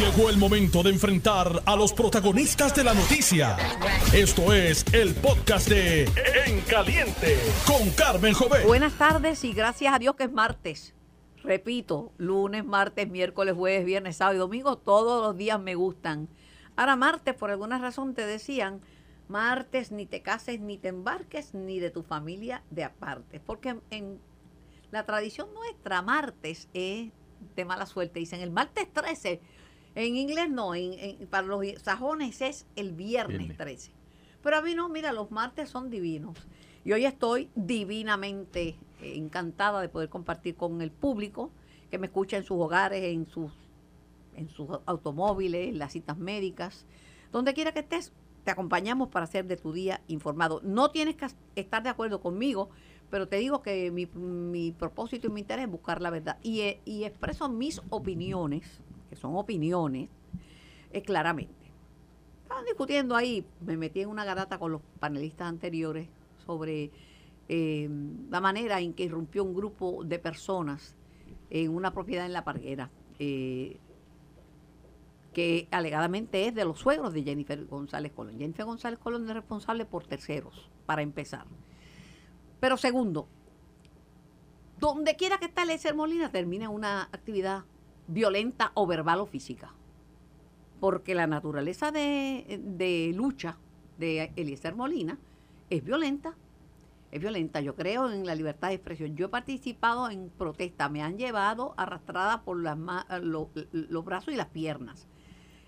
[0.00, 3.58] Llegó el momento de enfrentar a los protagonistas de la noticia.
[4.14, 6.04] Esto es el podcast de
[6.46, 7.36] En Caliente
[7.66, 8.64] con Carmen Jovet.
[8.64, 10.94] Buenas tardes y gracias a Dios que es martes.
[11.42, 16.30] Repito, lunes, martes, miércoles, jueves, viernes, sábado y domingo, todos los días me gustan.
[16.76, 18.80] Ahora martes, por alguna razón te decían,
[19.28, 23.38] martes ni te cases ni te embarques ni de tu familia de aparte.
[23.38, 24.18] Porque en
[24.92, 27.10] la tradición nuestra, martes es
[27.54, 28.18] de mala suerte.
[28.18, 29.42] Dicen el martes 13.
[30.00, 33.92] En inglés no, en, para los sajones es el viernes 13.
[34.42, 36.38] Pero a mí no, mira, los martes son divinos.
[36.86, 41.50] Y hoy estoy divinamente eh, encantada de poder compartir con el público
[41.90, 43.52] que me escucha en sus hogares, en sus,
[44.36, 46.86] en sus automóviles, en las citas médicas,
[47.30, 50.62] donde quiera que estés, te acompañamos para hacer de tu día informado.
[50.64, 52.70] No tienes que estar de acuerdo conmigo,
[53.10, 56.38] pero te digo que mi, propósito y mi interés es buscar la verdad.
[56.42, 58.80] Y, eh, y expreso mis opiniones,
[59.10, 60.08] que son opiniones,
[60.92, 61.52] eh, claramente.
[62.44, 66.08] Estaban discutiendo ahí, me metí en una garata con los panelistas anteriores
[66.46, 66.90] sobre
[67.48, 67.90] eh,
[68.30, 70.96] la manera en que irrumpió un grupo de personas
[71.50, 72.90] en una propiedad en La Parguera,
[75.32, 78.38] que alegadamente es de los suegros de Jennifer González Colón.
[78.38, 81.46] Jennifer González Colón es responsable por terceros, para empezar.
[82.60, 83.28] Pero segundo,
[84.78, 87.64] donde quiera que esté Eliezer Molina termine una actividad
[88.10, 89.72] violenta o verbal o física.
[90.80, 93.58] Porque la naturaleza de, lucha
[93.98, 95.18] de Eliezer Molina
[95.68, 96.34] es violenta.
[97.10, 97.60] Es violenta.
[97.60, 99.16] Yo creo en la libertad de expresión.
[99.16, 100.90] Yo he participado en protestas.
[100.90, 102.78] Me han llevado arrastrada por las,
[103.20, 105.06] los brazos y las piernas.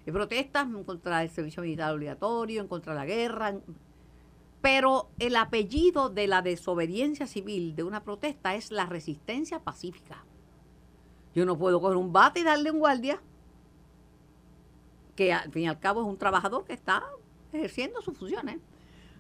[0.07, 3.55] En protestas contra el servicio militar obligatorio, en contra de la guerra,
[4.63, 10.25] pero el apellido de la desobediencia civil de una protesta es la resistencia pacífica.
[11.35, 13.21] Yo no puedo coger un bate y darle un guardia,
[15.17, 17.03] que al fin y al cabo es un trabajador que está
[17.53, 18.59] ejerciendo sus funciones.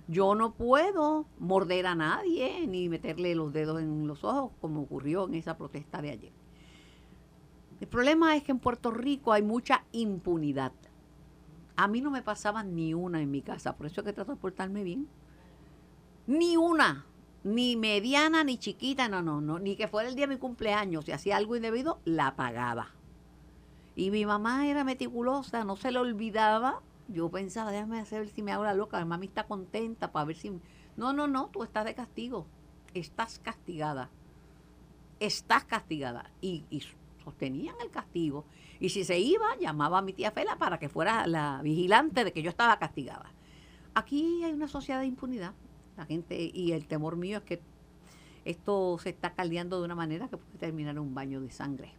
[0.09, 5.27] Yo no puedo morder a nadie ni meterle los dedos en los ojos como ocurrió
[5.27, 6.33] en esa protesta de ayer.
[7.81, 10.73] El problema es que en Puerto Rico hay mucha impunidad.
[11.77, 14.33] A mí no me pasaba ni una en mi casa, por eso es que trato
[14.33, 15.09] de portarme bien.
[16.27, 17.07] Ni una,
[17.45, 21.05] ni mediana, ni chiquita, no, no, no, ni que fuera el día de mi cumpleaños,
[21.05, 22.91] si hacía algo indebido, la pagaba.
[23.95, 26.81] Y mi mamá era meticulosa, no se le olvidaba.
[27.09, 30.37] Yo pensaba, déjame hacer si me hago la loca, mi mami está contenta para ver
[30.37, 30.53] si...
[30.97, 32.47] No, no, no, tú estás de castigo,
[32.95, 34.11] estás castigada,
[35.21, 36.31] estás castigada.
[36.41, 36.83] Y, y
[37.25, 38.45] sostenían el castigo.
[38.81, 42.33] Y si se iba, llamaba a mi tía Fela para que fuera la vigilante de
[42.33, 43.33] que yo estaba castigada.
[43.95, 45.55] Aquí hay una sociedad de impunidad.
[45.97, 47.61] La gente, y el temor mío es que
[48.45, 51.93] esto se está caldeando de una manera que puede terminar en un baño de sangre.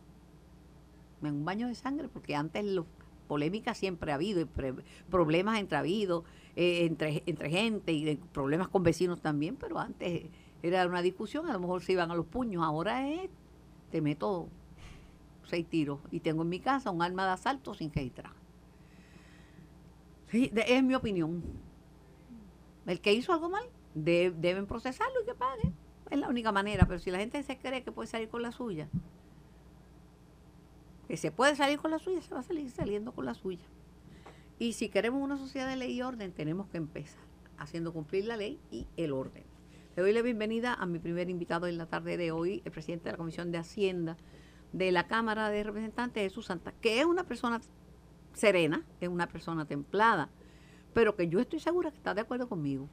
[1.21, 2.85] En un baño de sangre, porque antes lo,
[3.27, 4.47] polémica siempre ha habido,
[5.09, 10.25] problemas entre eh, entre, entre gente y problemas con vecinos también, pero antes
[10.61, 13.29] era una discusión, a lo mejor se iban a los puños, ahora es,
[13.91, 14.47] te meto
[15.45, 18.31] seis tiros y tengo en mi casa un arma de asalto sin registrar.
[20.29, 21.43] Sí, es mi opinión.
[22.85, 25.73] El que hizo algo mal, deben procesarlo y que paguen.
[26.09, 28.51] Es la única manera, pero si la gente se cree que puede salir con la
[28.51, 28.89] suya,
[31.07, 33.65] que se puede salir con la suya, se va a salir saliendo con la suya.
[34.59, 37.23] Y si queremos una sociedad de ley y orden, tenemos que empezar
[37.57, 39.43] haciendo cumplir la ley y el orden.
[39.95, 43.05] Le doy la bienvenida a mi primer invitado en la tarde de hoy, el presidente
[43.05, 44.17] de la Comisión de Hacienda
[44.73, 47.61] de la Cámara de Representantes, Jesús Santa, que es una persona
[48.33, 50.29] serena, es una persona templada,
[50.93, 52.89] pero que yo estoy segura que está de acuerdo conmigo.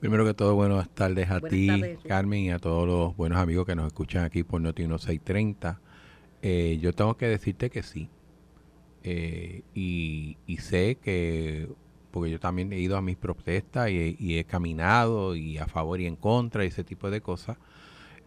[0.00, 1.68] Primero que todo, buenas tardes a ti,
[2.06, 5.80] Carmen, y a todos los buenos amigos que nos escuchan aquí por Noti 1630.
[6.40, 8.08] Eh, yo tengo que decirte que sí.
[9.02, 11.68] Eh, y, sé que,
[12.12, 16.06] porque yo también he ido a mis protestas y, he caminado y a favor y
[16.06, 17.56] en contra y ese tipo de cosas.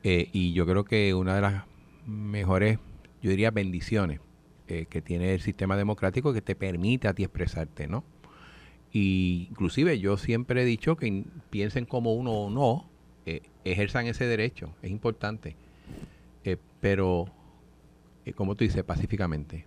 [0.03, 1.63] Eh, y yo creo que una de las
[2.05, 2.79] mejores,
[3.21, 4.19] yo diría, bendiciones
[4.67, 8.05] que tiene el sistema democrático es que te permite a ti expresarte, ¿no?
[8.91, 12.89] Y inclusive yo siempre he dicho que piensen como uno o no,
[13.25, 15.55] eh, ejerzan ese derecho, es importante.
[16.43, 17.25] Eh, pero,
[18.25, 19.65] eh, como tú dices, pacíficamente.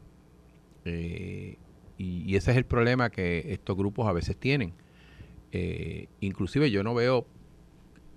[1.96, 4.74] Y, ese es el problema que estos grupos a veces tienen.
[6.20, 7.26] inclusive yo no veo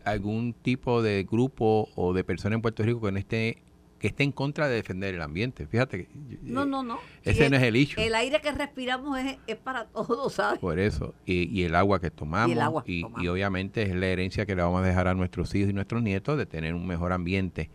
[0.03, 3.61] algún tipo de grupo o de persona en Puerto Rico que no esté
[3.99, 5.65] que esté en contra de defender el ambiente.
[5.65, 6.09] Fíjate que...
[6.43, 6.99] No, no, no.
[7.23, 7.99] Ese no es el hecho.
[7.99, 10.59] El aire que respiramos es, es para todos, ¿sabes?
[10.59, 11.15] Por eso.
[11.25, 12.83] Y, y el agua que tomamos.
[12.85, 15.73] Y, y, obviamente es la herencia que le vamos a dejar a nuestros hijos y
[15.73, 17.69] nuestros nietos de tener un mejor ambiente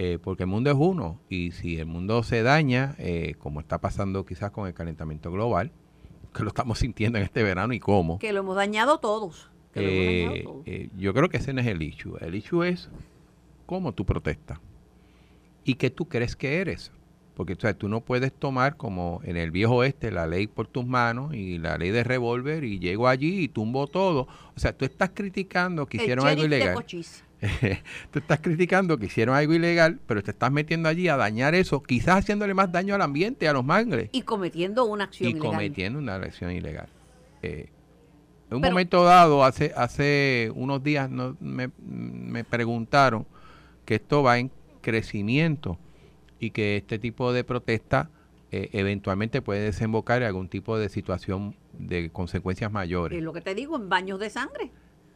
[0.00, 3.78] Eh, porque el mundo es uno y si el mundo se daña, eh, como está
[3.80, 5.72] pasando quizás con el calentamiento global,
[6.32, 8.20] que lo estamos sintiendo en este verano y cómo.
[8.20, 9.50] Que lo hemos dañado todos.
[9.74, 12.16] Eh, yo creo que ese no es el issue.
[12.20, 12.88] El issue es
[13.66, 14.60] cómo tú protestas
[15.68, 16.90] y qué tú crees que eres.
[17.34, 21.34] Porque tú no puedes tomar como en el viejo oeste la ley por tus manos
[21.34, 24.26] y la ley de revólver y llego allí y tumbo todo.
[24.56, 26.84] O sea, tú estás criticando que hicieron algo ilegal.
[28.10, 31.80] tú estás criticando que hicieron algo ilegal, pero te estás metiendo allí a dañar eso,
[31.82, 34.08] quizás haciéndole más daño al ambiente, a los mangles.
[34.10, 35.46] Y cometiendo una acción ilegal.
[35.46, 36.88] Y cometiendo una acción ilegal.
[37.42, 37.68] Eh,
[38.50, 43.26] en un momento dado, hace, hace unos días me, me preguntaron
[43.84, 44.50] que esto va en
[44.88, 45.78] crecimiento
[46.38, 48.10] y que este tipo de protesta
[48.50, 53.18] eh, eventualmente puede desembocar en algún tipo de situación de consecuencias mayores.
[53.18, 54.70] Es lo que te digo, en baños de sangre.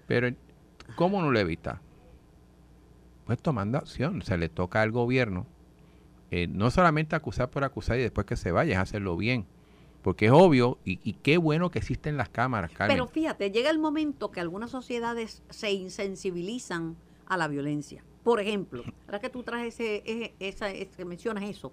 [0.06, 0.28] Pero,
[0.96, 1.80] ¿cómo no lo evita?
[3.24, 4.22] Pues tomando acción.
[4.22, 5.46] Se le toca al gobierno
[6.30, 9.46] eh, no solamente acusar por acusar y después que se vaya, es hacerlo bien.
[10.00, 12.96] Porque es obvio, y, y, qué bueno que existen las cámaras, Carmen.
[12.96, 16.96] Pero fíjate, llega el momento que algunas sociedades se insensibilizan
[17.26, 18.02] a la violencia.
[18.22, 21.72] Por ejemplo, ahora que tú traes ese, esa, que mencionas eso,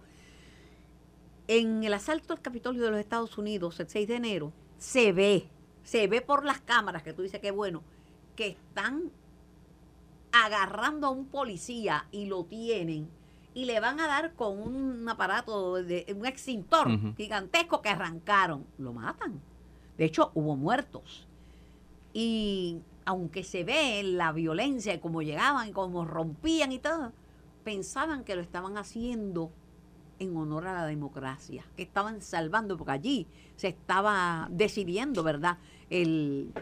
[1.48, 5.48] en el asalto al Capitolio de los Estados Unidos el 6 de enero, se ve,
[5.84, 7.84] se ve por las cámaras, que tú dices que bueno,
[8.36, 9.12] que están
[10.31, 13.10] agarrando a un policía y lo tienen
[13.54, 18.66] y le van a dar con un aparato, de un extintor gigantesco que arrancaron.
[18.78, 19.42] Lo matan.
[19.98, 21.28] De hecho, hubo muertos.
[22.13, 22.78] Y
[23.09, 27.11] aunque se ve la violencia cómo llegaban y cómo rompían y todo,
[27.63, 29.51] pensaban que lo estaban haciendo
[30.19, 35.57] en honor a la democracia, que estaban salvando, porque allí se estaba decidiendo, ¿verdad?,
[35.89, 36.53] el,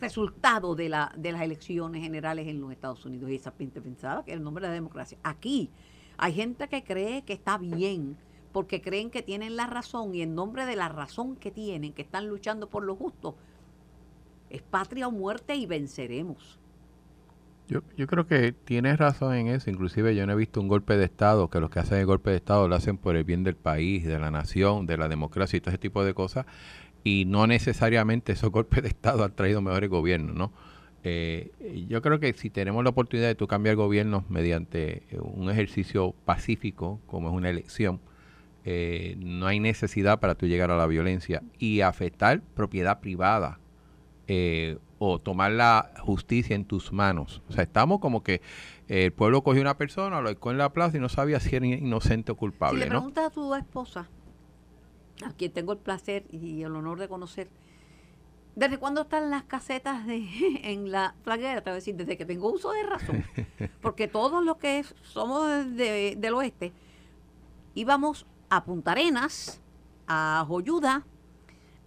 [0.00, 3.30] resultado de, la, de las elecciones generales en los Estados Unidos.
[3.30, 5.18] Y esa gente pensaba que era el nombre de la democracia.
[5.22, 5.70] Aquí
[6.16, 8.16] hay gente que cree que está bien,
[8.50, 12.02] porque creen que tienen la razón y en nombre de la razón que tienen, que
[12.02, 13.36] están luchando por lo justo,
[14.50, 16.58] es patria o muerte y venceremos.
[17.68, 19.70] Yo, yo creo que tienes razón en eso.
[19.70, 22.30] Inclusive yo no he visto un golpe de Estado, que los que hacen el golpe
[22.30, 25.56] de Estado lo hacen por el bien del país, de la nación, de la democracia
[25.56, 26.46] y todo ese tipo de cosas.
[27.02, 30.52] Y no necesariamente esos golpes de Estado han traído mejores gobiernos, ¿no?
[31.08, 36.14] Eh, yo creo que si tenemos la oportunidad de tú cambiar gobiernos mediante un ejercicio
[36.24, 38.00] pacífico, como es una elección,
[38.64, 43.60] eh, no hay necesidad para tú llegar a la violencia y afectar propiedad privada
[44.28, 47.42] eh, o tomar la justicia en tus manos.
[47.48, 48.40] O sea, estamos como que
[48.88, 51.66] el pueblo cogió una persona, lo dejó en la plaza y no sabía si era
[51.66, 52.78] inocente o culpable.
[52.78, 54.08] Si le preguntas a tu esposa,
[55.24, 57.48] a quien tengo el placer y el honor de conocer,
[58.54, 60.26] ¿desde cuándo están las casetas de,
[60.64, 61.60] en la flaguera?
[61.60, 63.24] Te voy a decir, desde que tengo uso de razón.
[63.82, 66.72] Porque todos los que somos del oeste
[67.74, 69.60] íbamos a Punta Arenas,
[70.08, 71.04] a Joyuda,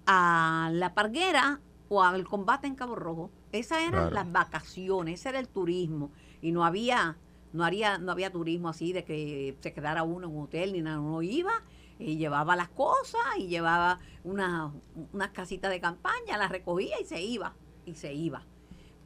[0.06, 1.60] a La Parguera,
[1.90, 3.32] o al combate en Cabo Rojo.
[3.52, 6.12] Esas eran las vacaciones, ese era el turismo.
[6.42, 7.18] Y no había,
[7.52, 10.82] no, haría, no había turismo así de que se quedara uno en un hotel ni
[10.82, 11.00] nada.
[11.00, 11.52] Uno iba
[11.98, 14.72] y llevaba las cosas y llevaba unas
[15.12, 17.56] una casitas de campaña, las recogía y se iba.
[17.86, 18.44] Y se iba.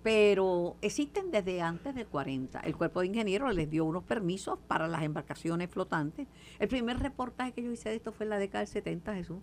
[0.03, 2.59] Pero existen desde antes del 40.
[2.59, 6.27] El cuerpo de ingenieros les dio unos permisos para las embarcaciones flotantes.
[6.59, 9.37] El primer reportaje que yo hice de esto fue en la década del 70, Jesús,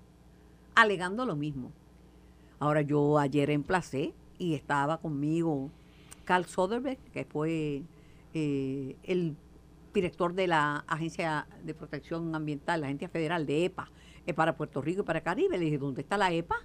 [0.75, 1.73] alegando lo mismo
[2.61, 5.71] Ahora yo ayer emplacé y estaba conmigo
[6.25, 7.83] Carl Soderberg, que fue
[8.35, 9.35] eh, el
[9.95, 13.91] director de la Agencia de Protección Ambiental, la Agencia Federal de EPA,
[14.27, 15.59] eh, para Puerto Rico y para Caribe.
[15.59, 16.57] Le dije, ¿dónde está la EPA?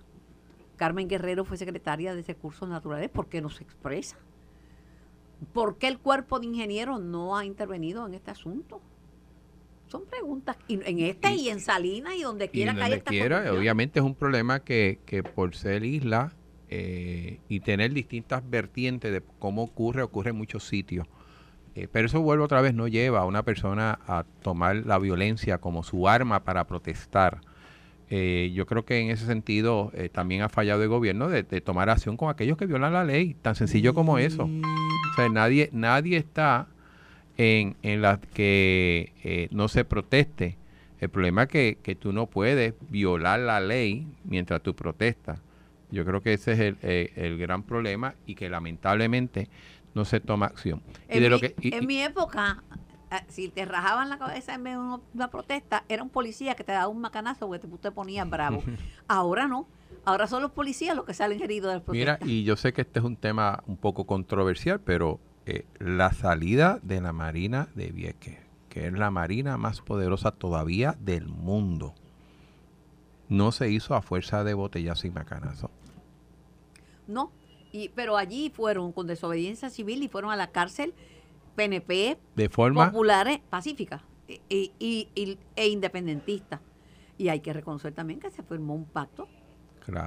[0.75, 3.09] Carmen Guerrero fue secretaria de Recursos Naturales.
[3.09, 4.17] ¿Por qué no se expresa?
[5.53, 8.81] ¿Por qué el cuerpo de ingenieros no ha intervenido en este asunto?
[9.87, 14.05] Son preguntas en este y, en Salinas y donde quiera que haya quiera, Obviamente es
[14.05, 16.33] un problema que, que por ser isla
[16.67, 21.07] eh, y tener distintas vertientes de cómo ocurre, ocurre en muchos sitios.
[21.75, 25.59] Eh, pero eso vuelve otra vez, no lleva a una persona a tomar la violencia
[25.59, 27.41] como su arma para protestar.
[28.09, 31.89] Eh, yo creo que en ese sentido también ha fallado el gobierno de, de, tomar
[31.89, 34.43] acción con aquellos que violan la ley, tan sencillo como eso.
[34.45, 36.67] O sea, nadie, nadie está
[37.37, 40.57] en, en las que eh, no se proteste.
[40.99, 45.39] El problema es que, que, tú no puedes violar la ley mientras tú protestas.
[45.91, 49.49] Yo creo que ese es el, eh, el gran problema y que lamentablemente
[49.93, 50.81] no se toma acción.
[51.07, 52.63] En, de mi, lo que, en mi época,
[53.11, 56.63] eh, si te rajaban la cabeza en medio de una protesta, era un policía que
[56.63, 58.63] te daba un macanazo porque tú te ponías bravo.
[59.07, 59.67] Ahora no.
[60.05, 62.19] Ahora son los policías los que salen heridos de las protestas.
[62.21, 66.11] Mira, y yo sé que este es un tema un poco controversial, pero eh, la
[66.11, 68.37] salida de la Marina de Vieques,
[68.69, 71.93] que es la marina más poderosa todavía del mundo,
[73.29, 75.69] no se hizo a fuerza de botellazo y macanazo.
[77.07, 77.31] No,
[77.71, 80.93] y, pero allí fueron con desobediencia civil y fueron a la cárcel
[81.55, 86.59] PNP de forma populares pacíficas y, y, e independentistas.
[87.17, 89.27] Y hay que reconocer también que se firmó un pacto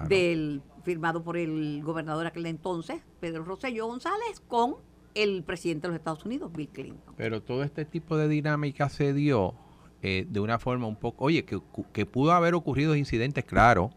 [0.09, 4.77] del firmado por el gobernador aquel entonces, Pedro Rosselló González, con
[5.23, 7.15] el presidente de los Estados Unidos, Bill Clinton.
[7.17, 9.55] Pero todo este tipo de dinámica se dio
[10.03, 11.61] eh, de una forma un poco, oye, que,
[11.93, 13.91] que pudo haber ocurrido incidentes, claro,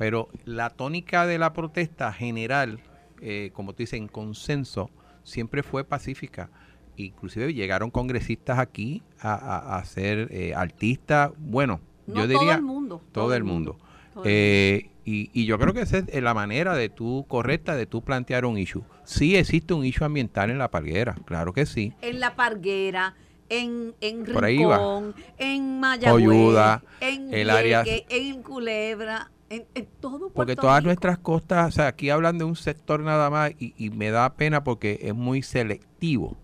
[0.00, 2.80] pero la tónica de la protesta general,
[3.20, 4.90] eh, como tú dices, en consenso,
[5.24, 6.50] siempre fue pacífica.
[6.96, 12.38] Inclusive llegaron congresistas aquí a, ser eh, artistas, bueno, yo diría...
[12.38, 13.02] Todo el mundo.
[13.12, 13.76] Todo, el mundo.
[14.24, 18.44] Eh, y, yo creo que esa es la manera de tú, correcta, de tú plantear
[18.44, 18.82] un issue.
[19.04, 21.92] Sí existe un issue ambiental en la parguera, claro que sí.
[22.02, 23.14] En la parguera,
[23.48, 29.66] en, en Rincón, en Mayagüez, en el área, en Culebra, en,
[30.00, 33.74] todo Porque todas nuestras costas, o sea, aquí hablan de un sector nada más y,
[33.76, 36.36] y me da pena porque es muy selectivo.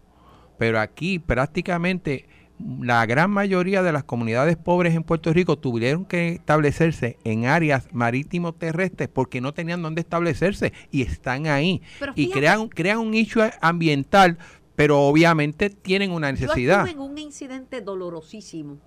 [0.59, 2.27] Pero aquí prácticamente
[2.59, 7.89] la gran mayoría de las comunidades pobres en Puerto Rico tuvieron que establecerse en áreas
[7.93, 11.83] marítimo terrestres porque no tenían dónde establecerse y están ahí
[12.15, 14.39] y crean crean un issue ambiental
[14.75, 16.85] pero obviamente tienen una necesidad.
[16.85, 18.79] Yo en un incidente dolorosísimo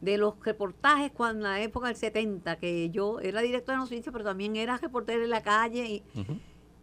[0.00, 4.12] de los reportajes cuando en la época del 70 que yo era directora de noticias
[4.12, 6.02] pero también era reportera en la calle y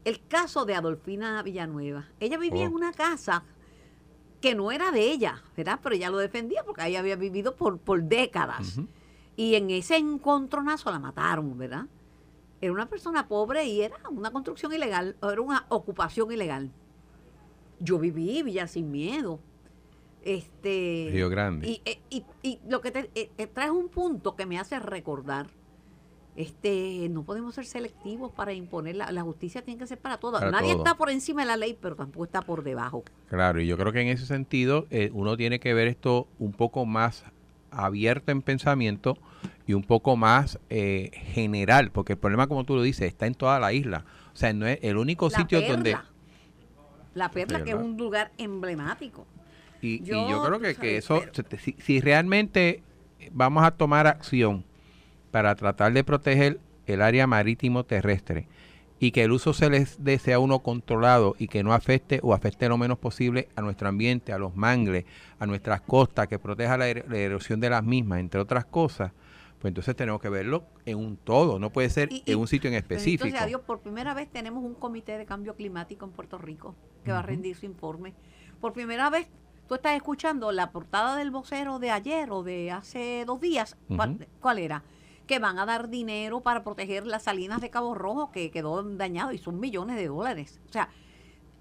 [0.03, 2.09] el caso de Adolfina Villanueva.
[2.19, 2.75] Ella vivía en oh.
[2.75, 3.43] una casa
[4.41, 5.79] que no era de ella, ¿verdad?
[5.81, 8.79] Pero ella lo defendía porque ella había vivido por, por décadas.
[9.35, 11.85] Y en ese encontronazo la mataron, ¿verdad?
[12.61, 16.71] Era una persona pobre y era una construcción ilegal, era una ocupación ilegal.
[17.79, 19.39] Yo viví Villa sin miedo.
[20.23, 21.67] Este, Río Grande.
[21.67, 25.47] Y, y, y, lo que te, eh, te trae un punto que me hace recordar
[26.35, 30.73] este no podemos ser selectivos para imponer la, justicia tiene que ser para todos nadie
[30.73, 33.03] está por encima de la ley pero tampoco está por debajo.
[33.29, 36.51] Claro y yo creo que en ese sentido eh, uno tiene que ver esto un
[36.51, 37.23] poco más
[37.71, 39.17] abierto en pensamiento
[39.65, 43.35] y un poco más eh, general porque el problema como tú lo dices está en
[43.35, 44.05] toda la isla.
[44.33, 45.97] O sea no es el único sitio donde
[47.13, 49.25] la perla que es un lugar emblemático.
[49.81, 51.21] Y yo, creo que, que eso
[51.77, 52.81] si realmente
[53.31, 54.65] vamos a tomar acción
[55.35, 58.47] para tratar de proteger el área marítimo terrestre
[58.99, 62.33] y que el uso se les dé sea uno controlado y que no afecte o
[62.33, 65.03] afecte lo menos posible a nuestro ambiente, a los mangles,
[65.37, 69.11] a nuestras costas, que proteja la, er-, erosión de las mismas, entre otras cosas,
[69.59, 72.77] pues entonces tenemos que verlo en un todo, no puede ser en un sitio en
[72.77, 73.25] específico.
[73.25, 77.11] Entonces, adiós, por primera vez tenemos un comité de cambio climático en Puerto Rico que
[77.11, 78.13] va a rendir su informe.
[78.61, 79.27] Por primera vez
[79.67, 83.75] tú estás escuchando la portada del vocero de ayer o de hace dos días.
[84.39, 84.85] ¿Cuál era?
[85.25, 89.31] Que van a dar dinero para proteger las salinas de Cabo Rojo que quedó dañado
[89.31, 90.59] y son millones de dólares.
[90.69, 90.89] O sea,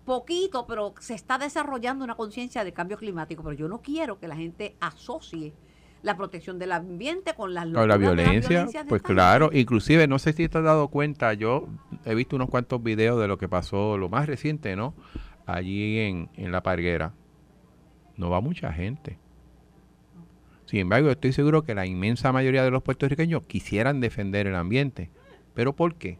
[0.04, 4.28] poquito, pero se está desarrollando una conciencia de cambio climático, pero yo no quiero que
[4.28, 5.54] la gente asocie
[6.02, 10.58] la protección del ambiente con las la violencia, pues claro, inclusive no sé si te
[10.58, 11.66] has dado cuenta, yo
[12.04, 14.94] he visto unos cuantos videos de lo que pasó, lo más reciente, ¿no?
[15.46, 17.14] Allí en, en La Parguera.
[18.16, 19.18] No va mucha gente.
[20.74, 25.08] Sin embargo, estoy seguro que la inmensa mayoría de los puertorriqueños quisieran defender el ambiente.
[25.54, 26.18] ¿Pero por qué?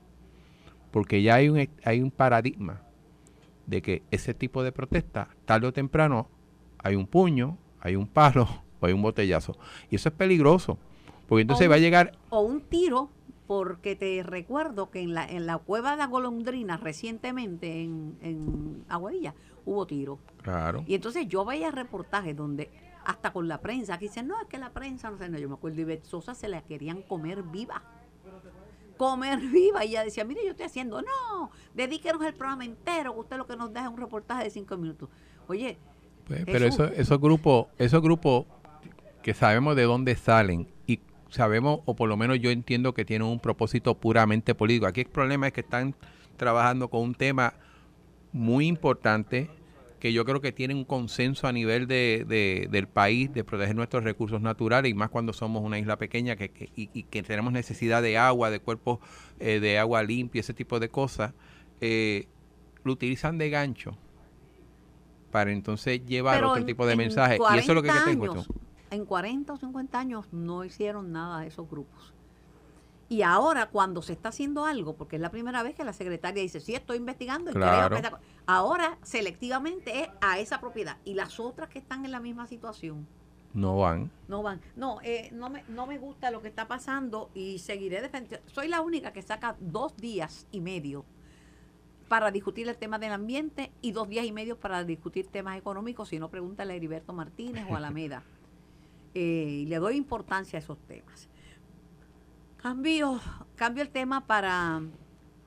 [0.93, 2.81] Porque ya hay un, hay un paradigma
[3.67, 6.29] de que ese tipo de protesta, tarde o temprano,
[6.79, 8.47] hay un puño, hay un palo
[8.81, 9.59] o hay un botellazo.
[9.91, 10.79] Y eso es peligroso,
[11.27, 12.13] porque entonces va a llegar...
[12.31, 13.11] O un tiro,
[13.49, 18.85] porque te recuerdo que en la, en la cueva de la golondrina recientemente en, en
[18.89, 19.35] Aguadilla
[19.65, 20.21] hubo tiro.
[20.43, 20.85] Claro.
[20.87, 22.71] Y entonces yo veía reportajes donde
[23.05, 25.49] hasta con la prensa, que dicen, no, es que la prensa, no sé, no, yo
[25.49, 27.83] me acuerdo, y Sosa se la querían comer viva.
[28.97, 29.85] Comer viva.
[29.85, 33.47] Y ella decía, mire, yo estoy haciendo, no, dedíquenos el programa entero, que usted lo
[33.47, 35.09] que nos da es un reportaje de cinco minutos.
[35.49, 35.79] Oye.
[36.27, 38.47] Pues, pero eso, esos grupos, esos grupos
[39.23, 43.29] que sabemos de dónde salen y sabemos, o por lo menos yo entiendo que tienen
[43.29, 44.87] un propósito puramente político.
[44.87, 45.95] Aquí el problema es que están
[46.37, 47.55] trabajando con un tema
[48.33, 49.51] muy importante
[50.05, 54.05] que yo creo que tienen un consenso a nivel de, del país de proteger nuestros
[54.05, 58.19] recursos naturales y más cuando somos una isla pequeña que, y, que tenemos necesidad de
[58.19, 58.99] agua, de cuerpos
[59.41, 61.33] eh, de agua limpia, ese tipo de cosas,
[61.81, 62.29] eh,
[62.83, 63.97] lo utilizan de gancho
[65.31, 67.41] para entonces llevar otro tipo de mensajes.
[67.55, 68.45] Y eso es lo que tengo.
[68.91, 72.14] En 40 o 50 años no hicieron nada de esos grupos.
[73.09, 76.43] Y ahora cuando se está haciendo algo, porque es la primera vez que la secretaria
[76.43, 77.63] dice, sí, estoy investigando, y
[78.47, 80.97] ahora selectivamente es a esa propiedad.
[81.05, 83.07] Y las otras que están en la misma situación,
[83.53, 84.11] No van.
[84.27, 84.61] No van.
[84.75, 88.45] No, eh, no, me, no me gusta lo que está pasando y seguiré defendiendo.
[88.51, 91.05] Soy la única que saca dos días y medio
[92.09, 96.09] para discutir el tema del ambiente y dos días y medio para discutir temas económicos,
[96.09, 98.23] si no pregúntale a Heriberto Martínez o Alameda.
[99.17, 101.29] Eh, le doy importancia a esos temas.
[102.65, 103.21] Cambio,
[103.57, 104.81] cambio el tema para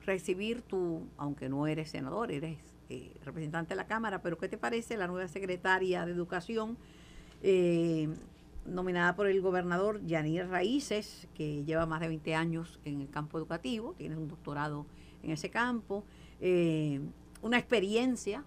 [0.06, 2.60] recibir tu, aunque no eres senador, eres
[2.90, 6.78] eh, representante de la Cámara, pero ¿qué te parece la nueva secretaria de Educación,
[7.42, 8.08] eh,
[8.66, 13.36] nominada por el gobernador Yanir Raíces, que lleva más de 20 años en el campo
[13.36, 14.86] educativo, tiene un doctorado
[15.24, 16.04] en ese campo,
[16.40, 17.00] eh,
[17.42, 18.44] una experiencia,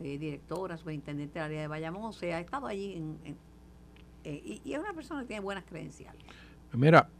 [0.00, 3.02] directora, superintendente del área de Bayamón, o sea, ha estado allí
[4.22, 6.22] y, y es una persona que tiene buenas credenciales.
[6.72, 7.10] Mira,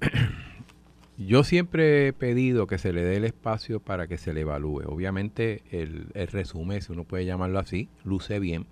[1.26, 4.82] Yo siempre he pedido que se le dé el espacio para que se le evalúe.
[4.86, 8.66] Obviamente el, resumen, si uno puede llamarlo así, luce bien.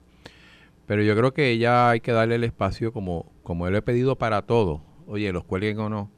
[0.86, 4.16] Pero yo creo que ella hay que darle el espacio como, como él he pedido
[4.16, 4.80] para todos.
[5.06, 6.10] Oye, los cuelguen o no,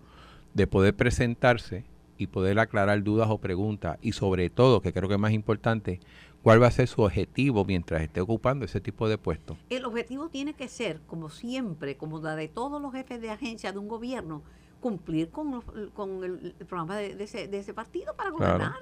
[0.54, 1.84] de poder presentarse
[2.16, 3.98] y poder aclarar dudas o preguntas.
[4.00, 6.00] Y sobre todo, que creo que es más importante,
[6.42, 9.58] cuál va a ser su objetivo mientras esté ocupando ese tipo de puestos.
[9.68, 13.72] El objetivo tiene que ser, como siempre, como la de todos los jefes de agencia
[13.72, 14.42] de un gobierno,
[14.82, 15.62] cumplir con,
[15.94, 18.74] con el, programa de, ese, de, ese, partido para gobernar.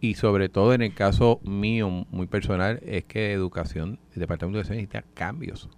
[0.00, 4.60] Y sobre todo en el caso mío, muy personal, es que educación, el Departamento de
[4.62, 5.68] Educación necesita cambios.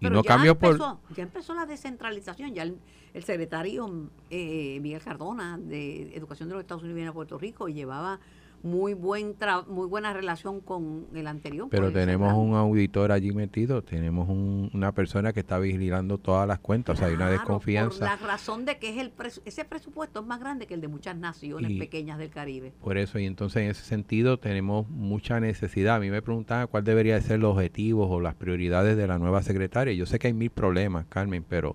[0.00, 0.78] y no cambios por...
[1.14, 2.78] Ya empezó la descentralización, ya el,
[3.24, 7.74] secretario eh, Miguel Cardona de Educación de los Estados Unidos viene a Puerto Rico y
[7.74, 8.20] llevaba
[8.62, 9.36] muy buen
[9.68, 11.68] muy buena relación con el anterior.
[11.70, 16.96] Pero tenemos un auditor allí metido, tenemos una persona que está vigilando todas las cuentas,
[16.96, 17.98] o sea, hay una desconfianza.
[17.98, 19.12] Por la razón de que es el
[19.44, 22.72] ese presupuesto es más grande que el de muchas naciones pequeñas del Caribe.
[22.80, 25.96] Por eso, y entonces en ese sentido tenemos mucha necesidad.
[25.96, 29.42] A mí me preguntaban cuál debería ser los objetivos o las prioridades de la nueva
[29.42, 29.92] secretaria.
[29.94, 31.74] Yo sé que hay mil problemas, Carmen, pero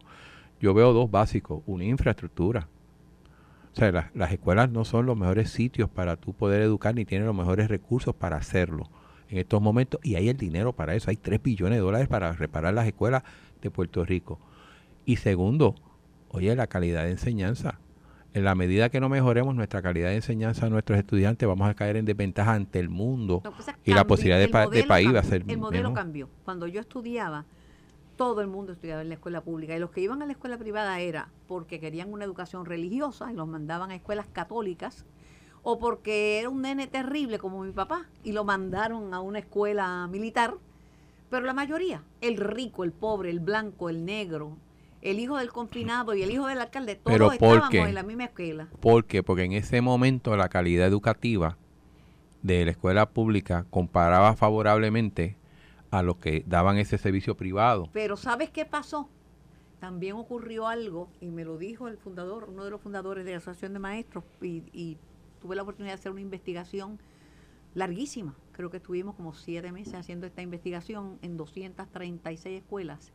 [0.59, 1.61] yo veo dos básicos.
[1.65, 2.67] Una infraestructura
[3.73, 7.25] o sea, las escuelas no son los mejores sitios para tú poder educar ni tienen
[7.25, 8.89] los mejores recursos para hacerlo
[9.29, 11.09] en estos momentos y hay el dinero para eso.
[11.09, 13.23] Hay 3 billones de dólares para reparar las escuelas
[13.61, 14.39] de Puerto Rico.
[15.05, 15.73] Y segundo,
[16.29, 17.79] oye, la calidad de enseñanza.
[18.33, 21.73] En la medida que no mejoremos nuestra calidad de enseñanza a nuestros estudiantes, vamos a
[21.73, 23.41] caer en desventaja ante el mundo
[23.85, 26.29] y la posibilidad de, país va a ser El modelo cambió.
[26.43, 27.45] Cuando yo estudiaba,
[28.15, 30.57] todo el mundo estudiaba en la escuela pública y los que iban a la escuela
[30.57, 35.05] privada era porque querían una educación religiosa y los mandaban a escuelas católicas
[35.63, 40.07] o porque era un nene terrible como mi papá y lo mandaron a una escuela
[40.07, 40.55] militar.
[41.29, 44.57] Pero la mayoría, el rico, el pobre, el blanco, el negro,
[45.01, 48.67] el hijo del confinado y el hijo del alcalde, todos estábamos en la misma escuela.
[48.79, 49.23] ¿Por qué?
[49.23, 51.57] Porque en ese momento la calidad educativa
[52.41, 55.37] de la escuela pública comparaba favorablemente
[55.93, 57.87] a los que daban ese servicio privado.
[57.93, 59.09] Pero ¿sabes qué pasó?
[59.79, 63.37] También ocurrió algo, y me lo dijo el fundador, uno de los fundadores de la
[63.37, 64.97] Asociación de Maestros, y,
[65.39, 66.99] tuve la oportunidad de hacer una investigación
[67.75, 68.33] larguísima.
[68.53, 73.11] Creo que estuvimos como siete meses haciendo esta investigación en 236 escuelas.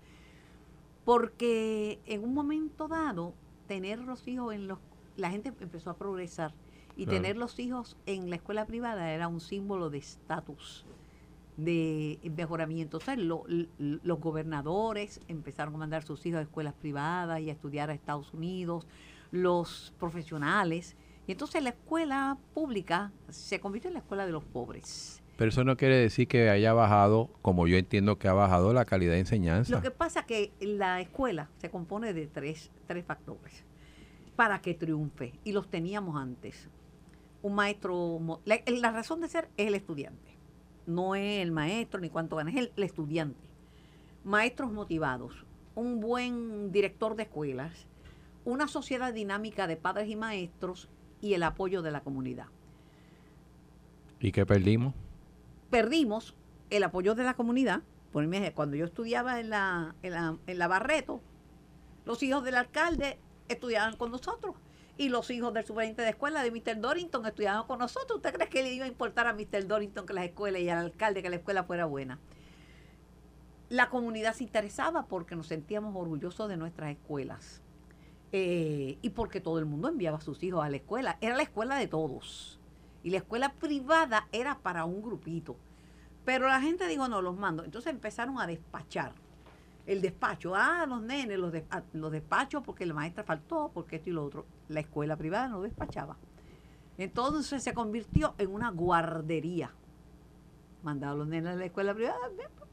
[1.05, 3.35] Porque en un momento dado,
[3.67, 4.79] tener los hijos en los...
[5.17, 6.55] La gente empezó a progresar
[6.97, 10.85] y tener los hijos en la escuela privada era un símbolo de estatus
[11.59, 12.97] de mejoramiento.
[12.97, 17.91] O sea, los gobernadores empezaron a mandar sus hijos a escuelas privadas y a estudiar
[17.91, 18.87] a Estados Unidos,
[19.31, 20.97] los profesionales.
[21.27, 25.23] Y entonces la escuela pública se convirtió en la escuela de los pobres.
[25.37, 28.85] Pero eso no quiere decir que haya bajado, como yo entiendo que ha bajado la
[28.85, 29.73] calidad de enseñanza.
[29.73, 33.65] Lo que pasa es que la escuela se compone de tres, tres factores
[34.37, 35.35] para que triunfe.
[35.45, 36.69] Y los teníamos antes.
[37.43, 40.38] Un maestro, la razón de ser es el estudiante
[40.89, 43.39] no es el maestro ni cuánto gana, es el, estudiante.
[44.25, 47.87] Maestros motivados, un buen director de escuelas,
[48.45, 50.89] una sociedad dinámica de padres y maestros
[51.21, 52.47] y el apoyo de la comunidad.
[54.19, 54.95] ¿Y qué perdimos?
[55.71, 56.35] Perdimos
[56.71, 57.83] el apoyo de la comunidad.
[58.55, 61.21] Cuando yo estudiaba en la, en la, en la Barreto,
[62.07, 64.57] los hijos del alcalde estudiaban con nosotros
[64.99, 66.81] y los hijos del superintendente de escuela de Mr.
[66.81, 68.17] Dorrington estudiaban con nosotros.
[68.17, 69.67] ¿Usted cree que le iba a importar a Mr.
[69.67, 72.19] Dorrington que las escuelas y al alcalde que la escuela fuera buena?
[73.71, 77.63] La comunidad se interesaba porque nos sentíamos orgullosos de nuestras escuelas
[78.33, 81.17] eh, y porque todo el mundo enviaba a sus hijos a la escuela.
[81.21, 82.59] Era la escuela de todos
[83.05, 85.57] y la escuela privada era para un grupito.
[86.25, 87.63] Pero la gente dijo, no, los mando.
[87.63, 89.13] Entonces empezaron a despachar
[89.89, 94.11] el despacho, ah, los nenes, los, ah, los despachos porque la maestra faltó, porque esto
[94.11, 94.45] y lo otro.
[94.69, 96.19] La escuela privada no despachaba.
[96.99, 99.73] Entonces se convirtió en una guardería.
[100.83, 102.19] Mandaba a los nenes a la escuela privada,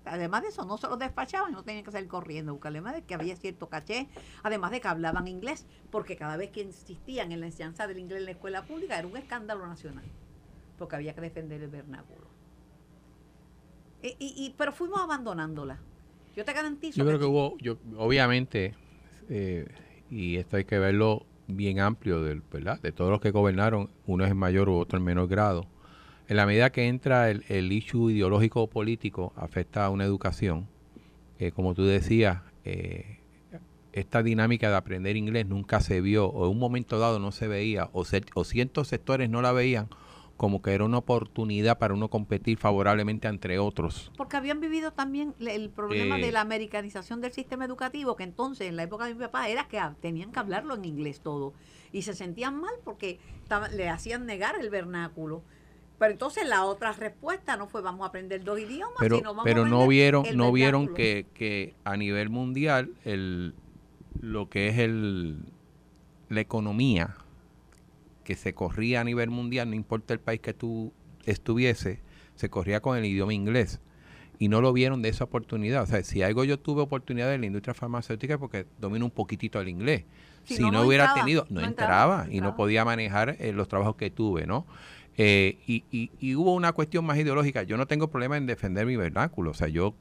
[0.04, 2.80] Además de eso, no se los despachaban y no tenían que salir corriendo a buscarle
[2.80, 4.08] más de que había cierto caché,
[4.44, 8.20] además de que hablaban inglés, porque cada vez que insistían en la enseñanza del inglés
[8.20, 10.06] en la escuela pública era un escándalo nacional,
[10.78, 12.28] porque había que defender el vernáculo.
[14.04, 15.80] Y, pero fuimos abandonándola.
[16.36, 16.98] Yo te garantizo.
[16.98, 18.74] Yo creo que, hubo, yo, obviamente,
[19.30, 19.68] eh,
[20.10, 22.82] y esto hay que verlo bien amplio, del, ¿verdad?
[22.82, 25.68] De todos los que gobernaron, uno es en mayor u otro en menor grado
[26.28, 30.68] en la medida que entra el, el issue ideológico o político, afecta a una educación.
[31.38, 33.20] Eh, como tú decías, eh,
[33.94, 37.48] esta dinámica de aprender inglés nunca se vio, o en un momento dado no se
[37.48, 39.88] veía, o, o ciertos sectores no la veían
[40.38, 44.12] como que era una oportunidad para uno competir favorablemente entre otros.
[44.18, 48.68] Porque habían vivido también el problema de eh, la americanización del sistema educativo, que entonces
[48.68, 51.54] en la época de mi papá era que tenían que hablarlo en inglés todo.
[51.94, 53.20] Y se sentían mal porque
[53.74, 55.42] le hacían negar el vernáculo.
[55.98, 59.46] Pero entonces la otra respuesta no fue vamos a aprender dos idiomas, pero, sino vamos
[59.46, 63.56] pero a no vieron, no vieron que, que a nivel mundial el
[64.20, 65.46] lo que es el
[66.28, 67.16] la economía
[68.26, 70.92] que se corría a nivel mundial, no importa el país que tú
[71.26, 72.02] estuviese,
[72.36, 73.80] se corría con el idioma inglés
[74.40, 75.84] y no lo vieron de esa oportunidad.
[75.84, 79.62] O sea, si algo yo tuve oportunidad en la industria farmacéutica porque domino un poquitito
[79.62, 80.04] el inglés.
[80.44, 84.46] Si, no, hubiera tenido, no, entraba, y no podía manejar eh, los trabajos que tuve,
[84.46, 84.68] ¿no?
[85.18, 85.84] Eh, y,
[86.20, 87.64] y, hubo una cuestión más ideológica.
[87.64, 89.52] Yo no tengo problema en defender mi vernáculo.
[89.52, 89.96] O sea, yo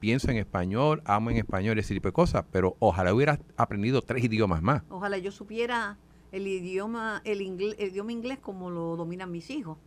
[0.00, 2.44] pienso en español, amo en español, ese tipo de cosas.
[2.50, 4.82] Pero ojalá hubiera aprendido tres idiomas más.
[4.88, 5.96] Ojalá yo supiera
[6.34, 9.78] el idioma, el, inglés, el idioma inglés como lo dominan mis hijos.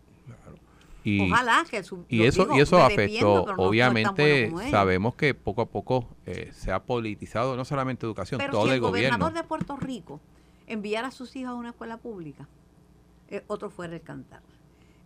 [1.04, 1.78] Y, Ojalá que
[2.10, 7.56] y eso y eso afectó obviamente sabemos que poco a poco eh, se ha politizado
[7.56, 10.20] no solamente educación todo el, gobierno el gobernador de Puerto Rico
[10.66, 12.50] enviara a sus hijos a una escuela pública
[13.30, 14.42] eh, otro fuera el cantar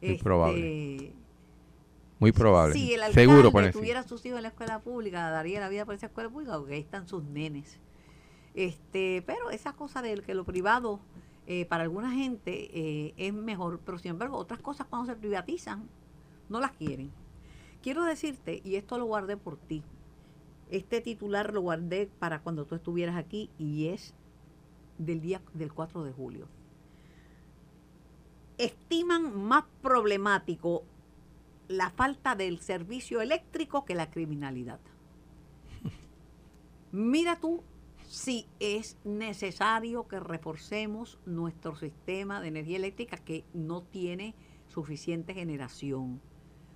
[0.01, 0.95] muy probable.
[0.95, 1.13] Este,
[2.19, 2.73] Muy probable.
[2.73, 5.95] Si el alcalde Seguro, tuviera sus hijos en la escuela pública, daría la vida por
[5.95, 7.79] esa escuela pública, porque ahí están sus nenes.
[8.53, 10.99] Este, pero esa cosa de que lo privado
[11.47, 15.89] eh, para alguna gente eh, es mejor, pero sin embargo otras cosas cuando se privatizan
[16.49, 17.11] no las quieren.
[17.81, 19.83] Quiero decirte, y esto lo guardé por ti,
[20.69, 24.13] este titular lo guardé para cuando tú estuvieras aquí y es
[24.97, 26.47] del día del 4 de julio
[28.61, 30.83] estiman más problemático
[31.67, 34.79] la falta del servicio eléctrico que la criminalidad.
[36.91, 37.63] Mira tú
[38.11, 44.35] si es necesario que reforcemos nuestro sistema de energía eléctrica que no tiene
[44.67, 46.19] suficiente generación.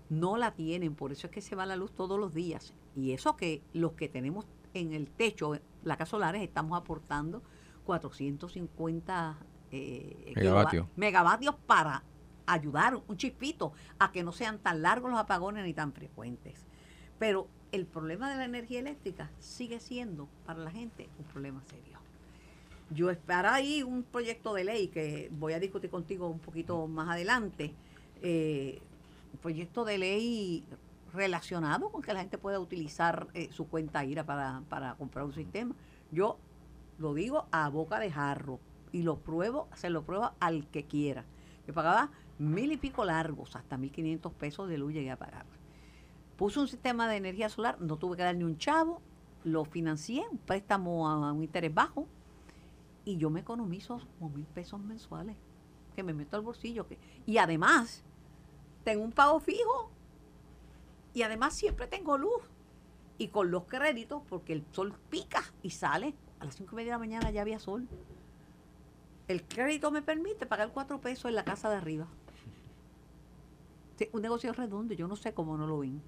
[0.10, 2.74] No la tienen, por eso es que se va la luz todos los días.
[2.96, 7.44] Y eso que los que tenemos en el techo, placas solares, estamos aportando
[7.84, 9.38] 450
[9.72, 10.32] eh,
[10.96, 11.56] megavatios.
[11.68, 12.02] para
[12.46, 16.66] ayudar un chispito a que no sean tan largos los apagones ni tan frecuentes.
[17.20, 22.00] Pero el problema de la energía eléctrica sigue siendo para la gente un problema serio.
[22.90, 27.10] Yo espero ahí un proyecto de ley que voy a discutir contigo un poquito más
[27.10, 27.74] adelante.
[28.22, 28.80] Eh,
[29.34, 30.64] un proyecto de ley
[31.14, 35.34] relacionado con que la gente pueda utilizar eh, su cuenta IRA para, para comprar un
[35.34, 35.76] sistema.
[36.12, 36.38] Yo
[36.98, 38.60] lo digo a boca de jarro
[38.92, 41.26] y lo pruebo, se lo prueba al que quiera.
[41.68, 45.46] Yo pagaba mil y pico largos, hasta mil quinientos pesos de luz llegué a pagar.
[46.38, 49.02] Puse un sistema de energía solar, no tuve que dar ni un chavo,
[49.44, 52.08] lo financié, un préstamo a un interés bajo,
[53.06, 55.38] y yo me economizo como mil pesos mensuales,
[55.96, 56.88] que me meto al bolsillo.
[56.88, 58.04] Que, y además,
[58.84, 59.92] tengo un pago fijo,
[61.14, 62.42] y además siempre tengo luz.
[63.18, 66.92] Y con los créditos, porque el sol pica y sale, a las cinco y media
[66.92, 67.88] de la mañana ya había sol
[69.28, 72.08] el crédito me permite pagar cuatro pesos en la casa de arriba.
[74.12, 76.02] un negocio redondo, yo no sé cómo no lo ven.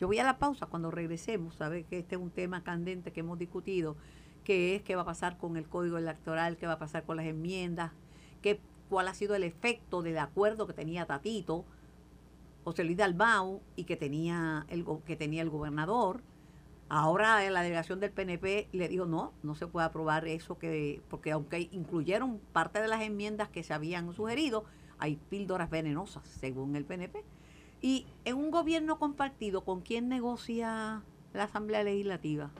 [0.00, 3.20] Yo voy a la pausa cuando regresemos, sabes que este es un tema candente que
[3.20, 3.96] hemos discutido,
[4.44, 7.18] que es qué va a pasar con el código electoral, qué va a pasar con
[7.18, 7.92] las enmiendas,
[8.40, 11.66] qué, cuál ha sido el efecto del acuerdo que tenía Tatito,
[12.64, 16.22] José Luis Dalbao y que tenía el, que tenía el gobernador
[16.92, 21.30] Ahora la delegación del PNP le dijo no, no se puede aprobar eso que porque
[21.30, 24.64] aunque incluyeron parte de las enmiendas que se habían sugerido,
[24.98, 27.22] hay píldoras venenosas según el PNP.
[27.82, 32.50] Y en un gobierno compartido, ¿con quién negocia la Asamblea Legislativa?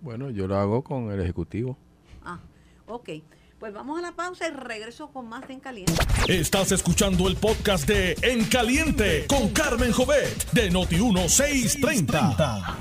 [0.00, 1.76] Bueno, yo lo hago con el Ejecutivo.
[2.24, 2.40] Ah,
[2.86, 3.10] ok.
[3.58, 5.94] Pues vamos a la pausa y regreso con más de En Caliente.
[6.28, 12.76] Estás escuchando el podcast de En Caliente con Carmen Jovet de Noti1630.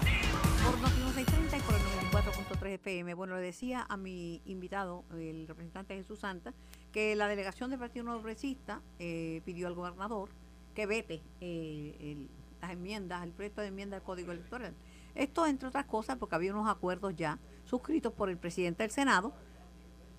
[3.16, 6.54] Bueno, le decía a mi invitado, el representante Jesús Santa,
[6.92, 10.30] que la delegación del Partido Nuevo Progresista eh, pidió al gobernador
[10.78, 12.28] que vete eh,
[12.62, 14.76] las enmiendas, el proyecto de enmienda al Código Electoral.
[15.16, 19.34] Esto, entre otras cosas, porque había unos acuerdos ya suscritos por el presidente del Senado,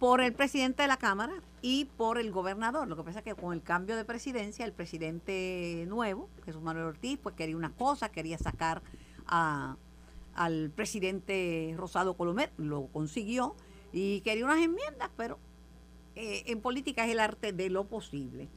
[0.01, 2.88] por el presidente de la Cámara y por el gobernador.
[2.88, 6.87] Lo que pasa es que con el cambio de presidencia, el presidente nuevo, Jesús Manuel
[6.87, 8.83] Ortiz, pues quería una cosa, quería sacar
[9.29, 9.77] a,
[10.35, 13.55] al presidente Rosado Colomer, lo consiguió,
[13.92, 15.38] y quería unas enmiendas, pero
[16.16, 18.49] eh, en política es el arte de lo posible.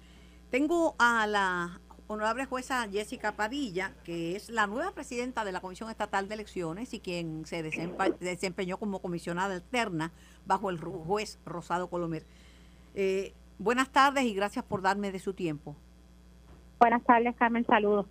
[0.49, 1.79] Tengo a la
[2.11, 6.93] honorable jueza Jessica Padilla, que es la nueva presidenta de la Comisión Estatal de Elecciones
[6.93, 7.63] y quien se
[8.19, 10.11] desempeñó como comisionada alterna
[10.45, 12.25] bajo el juez Rosado Colomer.
[12.95, 15.75] Eh, buenas tardes y gracias por darme de su tiempo.
[16.79, 18.07] Buenas tardes, Carmen, saludos.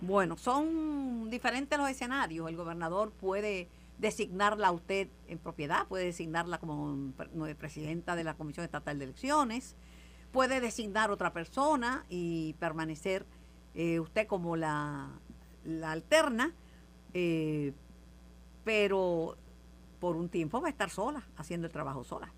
[0.00, 2.48] Bueno, son diferentes los escenarios.
[2.48, 7.12] El gobernador puede designarla a usted en propiedad, puede designarla como
[7.58, 9.76] presidenta de la Comisión Estatal de Elecciones,
[10.32, 13.24] puede designar otra persona y permanecer
[13.76, 15.10] eh, usted como la,
[15.84, 16.50] alterna,
[17.12, 17.72] eh,
[18.64, 19.36] pero
[20.00, 22.32] por un tiempo va a estar sola, haciendo el trabajo sola.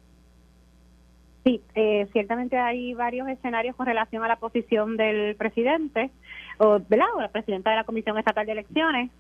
[1.44, 6.10] Sí, eh, ciertamente hay varios escenarios con relación a la posición del presidente,
[6.58, 7.06] o, ¿verdad?
[7.14, 9.10] o la presidenta de la Comisión Estatal de Elecciones.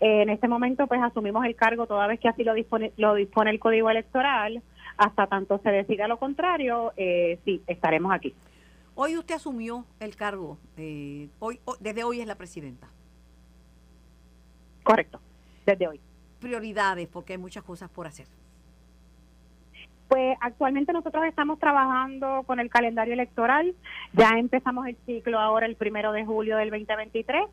[0.00, 3.50] en este momento, pues asumimos el cargo toda vez que así lo dispone, lo dispone
[3.50, 4.62] el Código Electoral.
[4.96, 8.34] Hasta tanto se decida lo contrario, sí, estaremos aquí.
[8.98, 12.88] Hoy usted asumió el cargo, eh, hoy, desde hoy es la presidenta.
[14.82, 15.20] Correcto,
[15.66, 16.00] desde hoy.
[16.40, 18.26] Prioridades, porque hay muchas cosas por hacer.
[20.08, 23.74] Pues actualmente nosotros estamos trabajando con el calendario electoral.
[24.12, 27.44] Ya empezamos el ciclo ahora el primero de julio del 2023.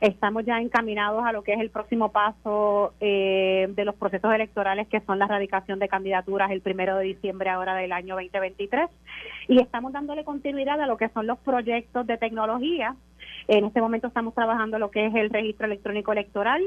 [0.00, 4.88] Estamos ya encaminados a lo que es el próximo paso eh, de los procesos electorales,
[4.88, 8.90] que son la radicación de candidaturas el primero de diciembre ahora del año 2023.
[9.48, 12.94] Y estamos dándole continuidad a lo que son los proyectos de tecnología.
[13.48, 16.62] En este momento estamos trabajando lo que es el registro electrónico electoral,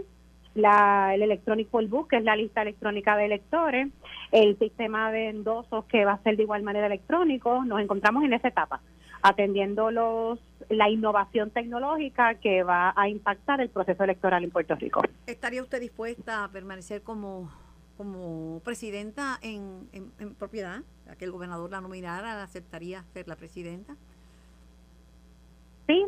[0.55, 3.89] la, el Electronic Poll Book, que es la lista electrónica de electores,
[4.31, 7.63] el sistema de endosos que va a ser de igual manera electrónico.
[7.65, 8.81] Nos encontramos en esa etapa,
[9.21, 10.39] atendiendo los
[10.69, 15.03] la innovación tecnológica que va a impactar el proceso electoral en Puerto Rico.
[15.27, 17.51] ¿Estaría usted dispuesta a permanecer como,
[17.97, 20.81] como presidenta en, en propiedad?
[21.07, 22.41] ¿A que el gobernador la nominara?
[22.41, 23.95] ¿Aceptaría ser la presidenta?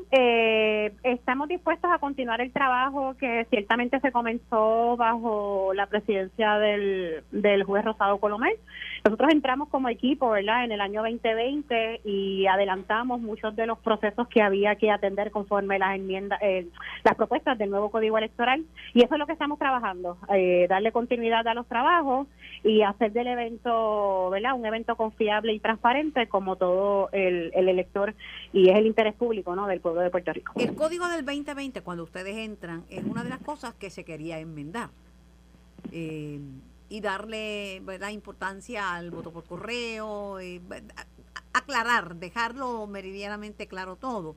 [0.09, 7.23] Eh, estamos dispuestos a continuar el trabajo que ciertamente se comenzó bajo la presidencia del,
[7.31, 8.55] del juez Rosado Colomel.
[9.07, 14.27] Nosotros entramos como equipo, ¿verdad?, en el año 2020 y adelantamos muchos de los procesos
[14.27, 16.67] que había que atender conforme las enmiendas, eh,
[17.05, 18.65] las propuestas del nuevo Código Electoral.
[18.93, 22.27] Y eso es lo que estamos trabajando, eh, darle continuidad a los trabajos
[22.65, 28.13] y hacer del evento, ¿verdad?, un evento confiable y transparente como todo el, el elector
[28.51, 30.51] y es el interés público, ¿no?, del pueblo de Puerto Rico.
[30.57, 34.37] El código del 2020, cuando ustedes entran, es una de las cosas que se quería
[34.39, 34.89] enmendar.
[35.93, 36.41] Eh,
[36.89, 38.09] y darle ¿verdad?
[38.09, 40.61] importancia al voto por correo, eh,
[41.53, 44.35] aclarar, dejarlo meridianamente claro todo.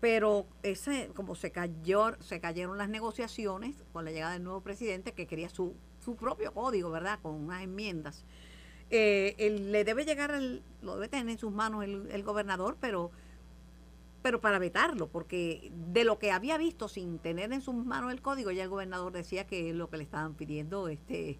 [0.00, 5.12] Pero ese, como se cayó, se cayeron las negociaciones con la llegada del nuevo presidente
[5.12, 7.18] que quería su, su propio código, ¿verdad?
[7.22, 8.24] Con unas enmiendas.
[8.90, 13.10] Eh, le debe llegar, el, lo debe tener en sus manos el, el gobernador, pero
[14.24, 18.22] pero para vetarlo, porque de lo que había visto sin tener en sus manos el
[18.22, 21.38] código, ya el gobernador decía que lo que le estaban pidiendo este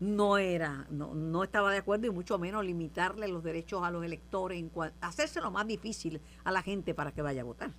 [0.00, 4.04] no era, no, no estaba de acuerdo y mucho menos limitarle los derechos a los
[4.04, 7.70] electores, en hacerse lo más difícil a la gente para que vaya a votar.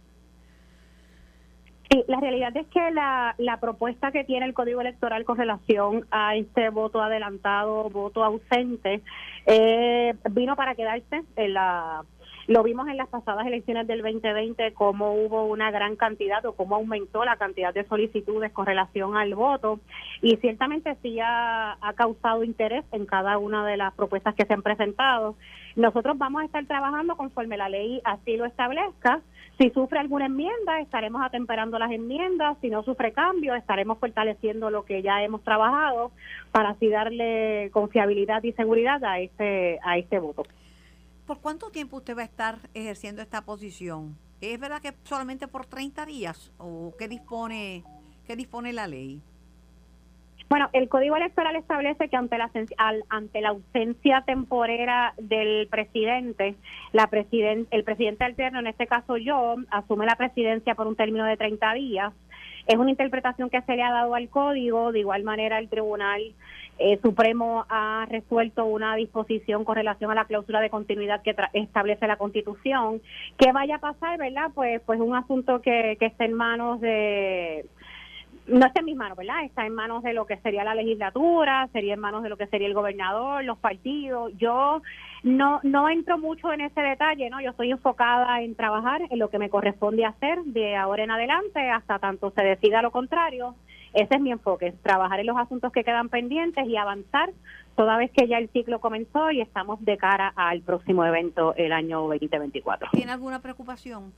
[1.90, 6.06] Sí, la realidad es que la, la propuesta que tiene el Código Electoral con relación
[6.12, 9.02] a este voto adelantado, voto ausente,
[9.48, 12.04] eh, vino para quedarse en la
[12.50, 16.78] lo vimos en las pasadas elecciones del 2020, cómo hubo una gran cantidad o cómo
[16.78, 19.80] aumentó la cantidad de solicitudes con relación al voto.
[20.24, 24.64] Y ciertamente sí ha, causado interés en cada una de las propuestas que se han
[24.64, 25.36] presentado.
[25.76, 29.22] Nosotros vamos a estar trabajando conforme la ley así lo establezca.
[29.60, 32.58] Si sufre alguna enmienda, estaremos atemperando las enmiendas.
[32.62, 36.12] Si no sufre cambio, estaremos fortaleciendo lo que ya hemos trabajado
[36.52, 40.46] para así darle confiabilidad y seguridad a este, a este voto.
[41.30, 44.18] ¿Por cuánto tiempo usted va a estar ejerciendo esta posición?
[44.42, 47.84] ¿Es verdad que solamente por 30 días o qué dispone,
[48.26, 49.22] qué dispone la ley?
[50.50, 52.50] Bueno, el Código Electoral establece que ante la,
[53.10, 56.56] ante la ausencia temporera del presidente,
[56.94, 61.26] la presiden, el presidente alterno, en este caso yo, asume la presidencia por un término
[61.26, 62.12] de 30 días.
[62.66, 66.34] Es una interpretación que se le ha dado al código, de igual manera el tribunal
[66.80, 72.08] eh, Supremo ha resuelto una disposición con relación a la cláusula de continuidad que establece
[72.08, 73.02] la Constitución.
[73.38, 74.52] ¿Qué vaya a pasar, verdad?
[74.56, 77.66] Pues, pues un asunto que, que está en manos de
[78.50, 79.44] no está en mis manos, ¿verdad?
[79.44, 82.48] Está en manos de lo que sería la legislatura, sería en manos de lo que
[82.48, 84.32] sería el gobernador, los partidos.
[84.38, 84.82] Yo
[85.24, 87.42] no no entro mucho en ese detalle, ¿no?
[87.42, 91.70] Yo estoy enfocada en trabajar en lo que me corresponde hacer de ahora en adelante
[91.70, 93.56] hasta tanto se decida lo contrario.
[93.94, 97.32] Ese es mi enfoque, trabajar en los asuntos que quedan pendientes y avanzar
[97.76, 101.72] toda vez que ya el ciclo comenzó y estamos de cara al próximo evento el
[101.72, 102.90] año 2024.
[102.92, 104.14] ¿Tiene alguna preocupación?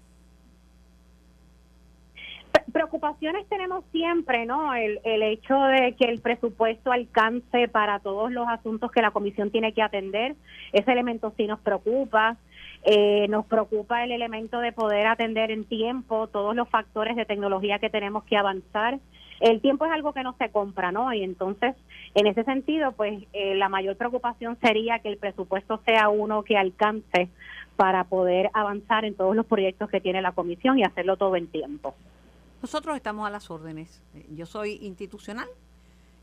[2.73, 4.73] Preocupaciones tenemos siempre, ¿no?
[4.73, 9.51] El, el hecho de que el presupuesto alcance para todos los asuntos que la comisión
[9.51, 10.35] tiene que atender,
[10.71, 12.37] ese elemento sí nos preocupa.
[12.83, 17.77] Eh, nos preocupa el elemento de poder atender en tiempo todos los factores de tecnología
[17.77, 18.99] que tenemos que avanzar.
[19.41, 21.11] El tiempo es algo que no se compra, ¿no?
[21.13, 21.75] Y entonces,
[22.13, 26.57] en ese sentido, pues eh, la mayor preocupación sería que el presupuesto sea uno que
[26.57, 27.27] alcance
[27.75, 31.47] para poder avanzar en todos los proyectos que tiene la comisión y hacerlo todo en
[31.47, 31.95] tiempo.
[32.61, 34.03] Nosotros estamos a las órdenes.
[34.13, 35.49] Eh, yo soy institucional,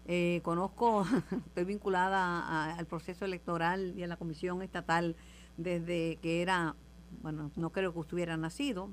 [0.07, 1.05] eh, conozco,
[1.49, 5.17] estoy vinculada al proceso electoral y a la comisión estatal
[5.57, 6.77] desde que era,
[7.23, 8.91] bueno, no creo que estuviera nacido,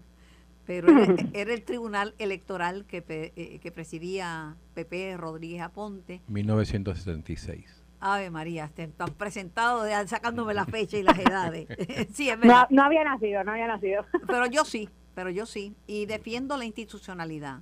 [0.65, 0.87] pero
[1.33, 6.21] era, el tribunal electoral que, eh, que presidía Pepe Rodríguez Aponte.
[6.27, 7.85] 1976.
[7.99, 11.67] Ave María, están presentado sacándome la fecha y las edades.
[12.13, 14.05] sí, No, no había nacido, no había nacido.
[14.27, 17.61] Pero yo sí, pero yo sí, y defiendo la institucionalidad,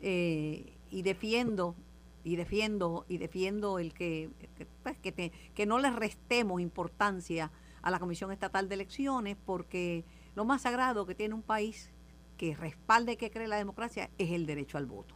[0.00, 1.76] eh, y defiendo,
[2.24, 7.90] y defiendo, y defiendo el que, que, pues, que, que no le restemos importancia a
[7.90, 10.04] la Comisión Estatal de Elecciones, porque
[10.34, 11.92] lo más sagrado que tiene un país
[12.36, 15.14] que respalde y que cree la democracia es el derecho al voto.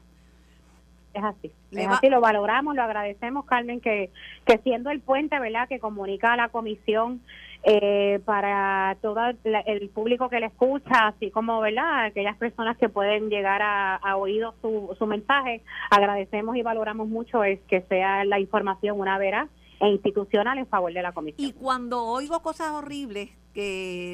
[1.12, 4.10] Es así, es así, lo valoramos, lo agradecemos, Carmen, que,
[4.44, 7.20] que siendo el puente, ¿verdad?, que comunica a la comisión
[7.64, 13.28] eh, para todo el público que le escucha, así como verdad aquellas personas que pueden
[13.28, 18.38] llegar a, a oído su, su mensaje, agradecemos y valoramos mucho es que sea la
[18.38, 19.48] información una veraz
[19.80, 21.48] e institucional en favor de la comisión.
[21.48, 23.30] Y cuando oigo cosas horribles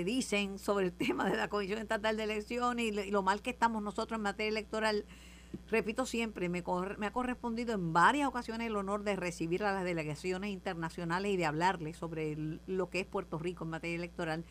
[0.05, 3.83] dicen sobre el tema de la Comisión Estatal de Elecciones y lo mal que estamos
[3.83, 5.05] nosotros en materia electoral,
[5.71, 6.63] repito siempre, me,
[6.99, 11.37] me ha correspondido en varias ocasiones el honor de recibir a las delegaciones internacionales y
[11.37, 14.45] de hablarles sobre lo que es Puerto Rico en materia electoral.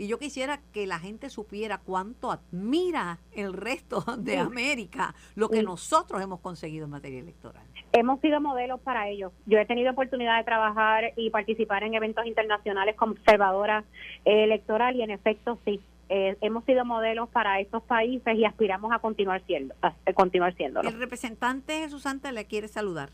[0.00, 5.62] Y yo quisiera que la gente supiera cuánto admira el resto de América lo que
[5.62, 7.62] nosotros hemos conseguido en materia electoral.
[7.92, 9.30] Hemos sido modelos para ellos.
[9.44, 13.84] Yo he tenido oportunidad de trabajar y participar en eventos internacionales como observadora
[14.24, 19.00] electoral y en efecto sí, eh, hemos sido modelos para estos países y aspiramos a
[19.00, 20.80] continuar siendo, a, continuar siendo.
[20.80, 23.10] El representante Jesús Santa le quiere saludar.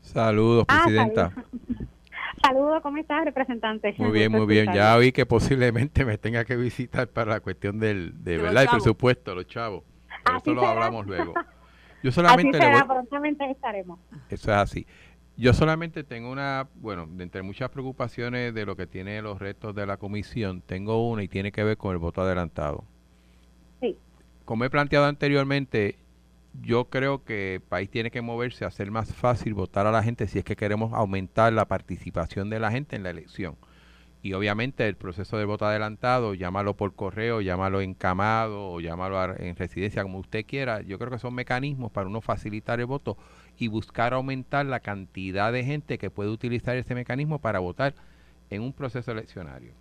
[0.00, 1.34] Saludos, ah, presidenta.
[2.42, 2.82] Saludos.
[2.82, 3.94] ¿cómo estás, representante?
[3.98, 4.72] Muy bien, muy bien.
[4.72, 8.64] Ya vi que posiblemente me tenga que visitar para la cuestión del de, ¿verdad?
[8.64, 9.84] el presupuesto, los chavos.
[10.24, 11.34] Pero eso lo hablamos luego.
[12.02, 14.00] Yo solamente así será, prontamente estaremos.
[14.28, 14.86] Eso es así.
[15.36, 19.74] Yo solamente tengo una, bueno, de entre muchas preocupaciones de lo que tiene los retos
[19.74, 22.84] de la comisión, tengo una y tiene que ver con el voto adelantado.
[23.80, 23.96] Sí.
[24.44, 25.96] Como he planteado anteriormente,
[26.60, 30.02] yo creo que el país tiene que moverse a hacer más fácil votar a la
[30.02, 33.56] gente si es que queremos aumentar la participación de la gente en la elección.
[34.24, 39.56] Y obviamente el proceso de voto adelantado, llámalo por correo, llámalo encamado o llámalo en
[39.56, 43.16] residencia, como usted quiera, yo creo que son mecanismos para uno facilitar el voto
[43.58, 47.94] y buscar aumentar la cantidad de gente que puede utilizar ese mecanismo para votar
[48.50, 49.72] en un proceso eleccionario.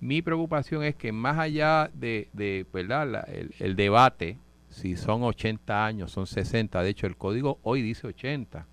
[0.00, 3.26] Mi preocupación es que más allá de, de ¿verdad?
[3.58, 4.38] el, debate,
[4.74, 8.66] si son 80 años, son 60, de hecho el código hoy dice 80,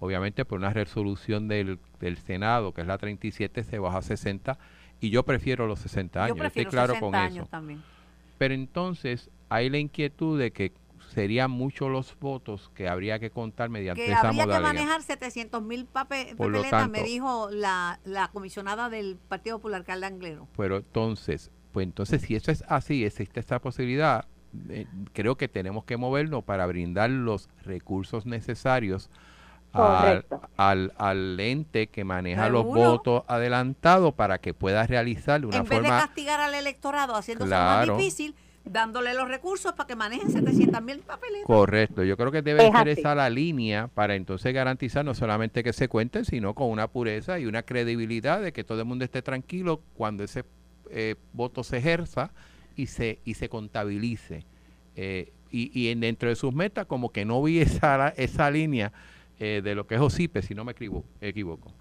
[0.00, 4.58] obviamente por una resolución del, del Senado, que es la 37, se baja a 60
[5.00, 7.48] y yo prefiero los 60 años, estoy claro con eso.
[8.38, 10.72] Pero entonces hay la inquietud de que
[11.08, 15.62] serían muchos los votos que habría que contar mediante que esa habría que manejar 700
[15.62, 20.48] mil papeletas, me dijo la, la comisionada del Partido Popular, Carla Anglero.
[20.56, 24.26] Pero entonces, pues entonces si eso es así, existe esta posibilidad,
[24.70, 29.10] eh, creo que tenemos que movernos para brindar los recursos necesarios
[29.72, 35.76] al, al, ente que maneja los votos adelantados para que pueda realizar de una forma...
[35.76, 40.30] En vez de castigar al electorado haciéndose más difícil, dándole los recursos para que manejen
[40.30, 41.42] 700 mil papeles.
[41.44, 45.72] Correcto, yo creo que debe ser esa la línea para entonces garantizar no solamente que
[45.72, 49.22] se cuenten, sino con una pureza y una credibilidad de que todo el mundo esté
[49.22, 50.44] tranquilo cuando ese
[50.90, 52.30] eh, voto se ejerza
[52.74, 54.44] y se, y se contabilice.
[54.96, 58.92] Eh, y, y en, dentro de sus metas, como que no vi esa, esa línea
[59.38, 60.72] eh, de lo que es OSIPE, si no me
[61.20, 61.72] equivoco.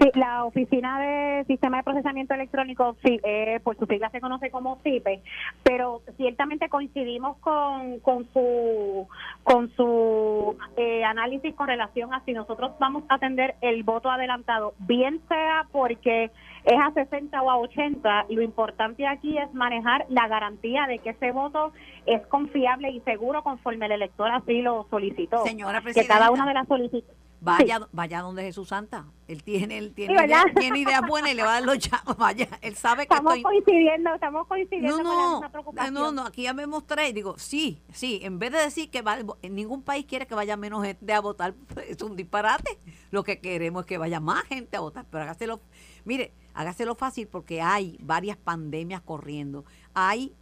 [0.00, 4.50] Sí, la Oficina de Sistema de Procesamiento Electrónico, sí, eh, por su sigla se conoce
[4.50, 5.22] como CIPE,
[5.62, 9.08] pero ciertamente coincidimos con, con su
[9.42, 14.74] con su eh, análisis con relación a si nosotros vamos a atender el voto adelantado,
[14.78, 16.30] bien sea porque
[16.66, 21.10] es a 60 o a 80, lo importante aquí es manejar la garantía de que
[21.10, 21.72] ese voto
[22.06, 25.44] es confiable y seguro conforme el elector así lo solicitó.
[25.44, 29.04] Señora Que cada una de las solicitudes Vaya, vaya donde Jesús Santa.
[29.28, 30.16] Él tiene, él tiene,
[30.58, 32.16] tiene ideas buenas y le va a dar los chavos.
[32.18, 36.66] Vaya, él sabe que estamos coincidiendo, estamos coincidiendo no, no, No, no, aquí ya me
[36.66, 40.26] mostré y digo, sí, sí, en vez de decir que va, en ningún país quiere
[40.26, 41.54] que vaya menos gente a votar,
[41.88, 42.78] es un disparate.
[43.10, 45.60] Lo que queremos es que vaya más gente a votar, pero hágaselo,
[46.04, 49.64] mire, hágaselo fácil porque hay varias pandemias corriendo.
[49.94, 50.34] Hay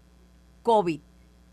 [0.62, 1.00] COVID,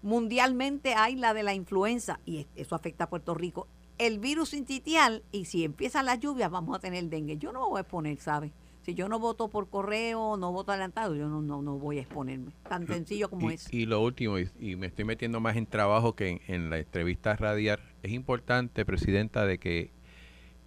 [0.01, 3.67] mundialmente hay la de la influenza y eso afecta a Puerto Rico
[4.01, 7.37] el virus sititial y si empiezan las lluvias vamos a tener dengue.
[7.37, 8.51] Yo no me voy a exponer, ¿sabes?
[8.81, 12.01] Si yo no voto por correo, no voto adelantado, yo no, no, no voy a
[12.01, 12.51] exponerme.
[12.67, 13.71] Tan sencillo como es.
[13.71, 17.79] Y lo último, y, me estoy metiendo más en trabajo que en, la entrevista radial,
[18.01, 19.91] es importante, Presidenta, de que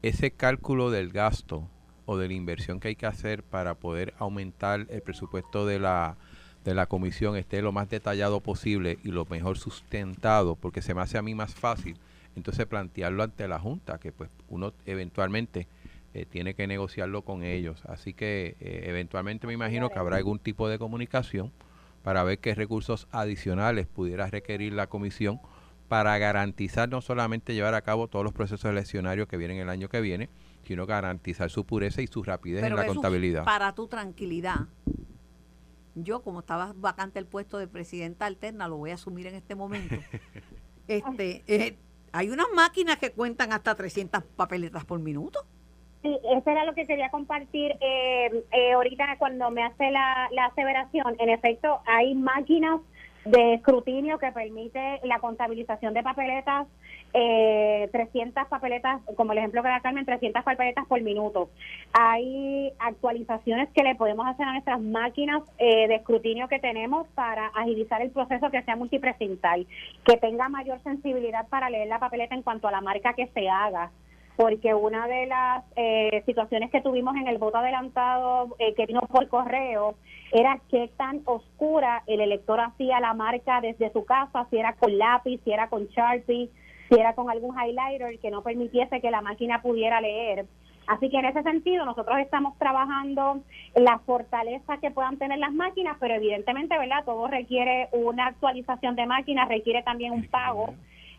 [0.02, 1.68] ese cálculo del gasto
[2.06, 6.16] o de la inversión que hay que hacer para poder aumentar el presupuesto de la,
[6.64, 11.02] de la comisión esté lo más detallado posible y lo mejor sustentado, porque se me
[11.02, 11.96] hace a mí más fácil
[12.36, 15.66] entonces plantearlo ante la Junta, que pues uno eventualmente
[16.14, 17.82] eh, tiene que negociarlo con ellos.
[17.86, 21.52] Así que eh, eventualmente me imagino que habrá algún tipo de comunicación
[22.02, 25.40] para ver qué recursos adicionales pudiera requerir la comisión
[25.88, 29.88] para garantizar no solamente llevar a cabo todos los procesos eleccionarios que vienen el año
[29.88, 30.28] que viene,
[30.64, 33.44] sino garantizar su pureza y su rapidez en la contabilidad.
[33.44, 34.66] Para tu tranquilidad,
[35.94, 39.54] yo como estaba vacante el puesto de presidenta alterna, lo voy a asumir en este
[39.54, 39.94] momento.
[40.88, 41.76] este, eh,
[42.12, 45.44] hay unas máquinas que cuentan hasta 300 papeletas por minuto.
[46.02, 51.16] Sí, eso era lo que quería compartir eh, eh, ahorita cuando me hace la, aseveración.
[51.18, 52.80] En efecto, hay máquinas
[53.24, 56.66] de escrutinio que permite la contabilización de papeletas,
[57.14, 61.48] eh, 300 papeletas, como el ejemplo que da Carmen, 300 papeletas por minuto.
[61.92, 67.46] Hay actualizaciones que le podemos hacer a nuestras máquinas eh, de escrutinio que tenemos para
[67.54, 69.66] agilizar el proceso que sea multipresental,
[70.04, 73.48] que tenga mayor sensibilidad para leer la papeleta en cuanto a la marca que se
[73.48, 73.90] haga
[74.36, 79.02] porque una de las eh, situaciones que tuvimos en el voto adelantado eh, que vino
[79.02, 79.94] por correo
[80.32, 84.98] era qué tan oscura el elector hacía la marca desde su casa, si era con
[84.98, 86.50] lápiz, si era con Sharpie,
[86.88, 90.46] si era con algún highlighter que no permitiese que la máquina pudiera leer.
[90.86, 93.40] Así que en ese sentido nosotros estamos trabajando
[93.74, 97.04] la fortaleza que puedan tener las máquinas, pero evidentemente, ¿verdad?
[97.04, 100.74] Todo requiere una actualización de máquinas, requiere también un pago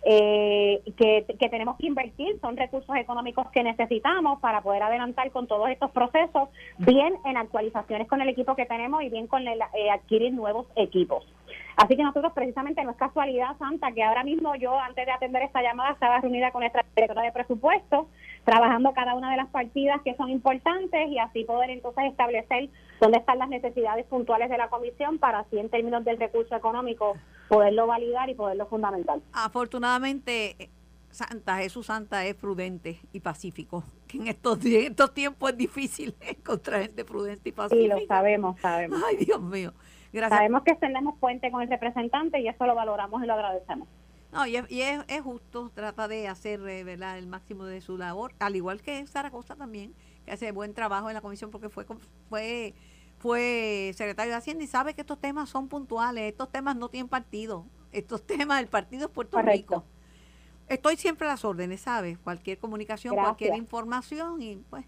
[0.07, 5.67] eh, que, tenemos que invertir, son recursos económicos que necesitamos para poder adelantar con todos
[5.69, 9.89] estos procesos, bien en actualizaciones con el equipo que tenemos y bien con el, eh,
[9.89, 11.25] adquirir nuevos equipos.
[11.75, 15.43] Así que nosotros precisamente no es casualidad, Santa, que ahora mismo yo antes de atender
[15.43, 18.07] esta llamada estaba reunida con nuestra directora de presupuesto,
[18.45, 22.69] trabajando cada una de las partidas que son importantes y así poder entonces establecer
[23.01, 27.17] dónde están las necesidades puntuales de la comisión para así en términos del recurso económico
[27.49, 29.19] poderlo validar y poderlo fundamentar.
[29.33, 30.69] Afortunadamente,
[31.15, 36.15] Santa, Jesús Santa es prudente y pacífico, que en estos, en estos tiempos es difícil
[36.21, 37.95] encontrar gente prudente y pacífica.
[37.95, 39.01] Sí, lo sabemos, sabemos.
[39.05, 39.73] Ay, Dios mío.
[40.29, 43.87] Sabemos que tenemos puente con el representante y eso lo valoramos y lo agradecemos.
[44.31, 44.65] No, y, es,
[45.07, 47.17] es, justo, trata de hacer eh, ¿verdad?
[47.17, 49.93] el máximo de su labor, al igual que Zaragoza también,
[50.25, 51.85] que hace buen trabajo en la comisión porque fue
[52.29, 52.73] fue
[53.17, 57.07] fue secretario de Hacienda y sabe que estos temas son puntuales, estos temas no tienen
[57.07, 59.85] partido, estos temas del partido es Puerto Rico.
[60.67, 62.17] Estoy siempre a las órdenes, ¿sabes?
[62.17, 64.85] Cualquier comunicación, cualquier información y pues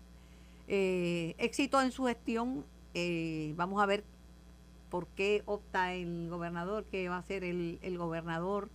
[0.68, 2.66] eh, éxito en su gestión.
[2.94, 4.04] Eh, vamos a ver
[4.90, 8.70] por qué opta el gobernador, que va a ser el, el gobernador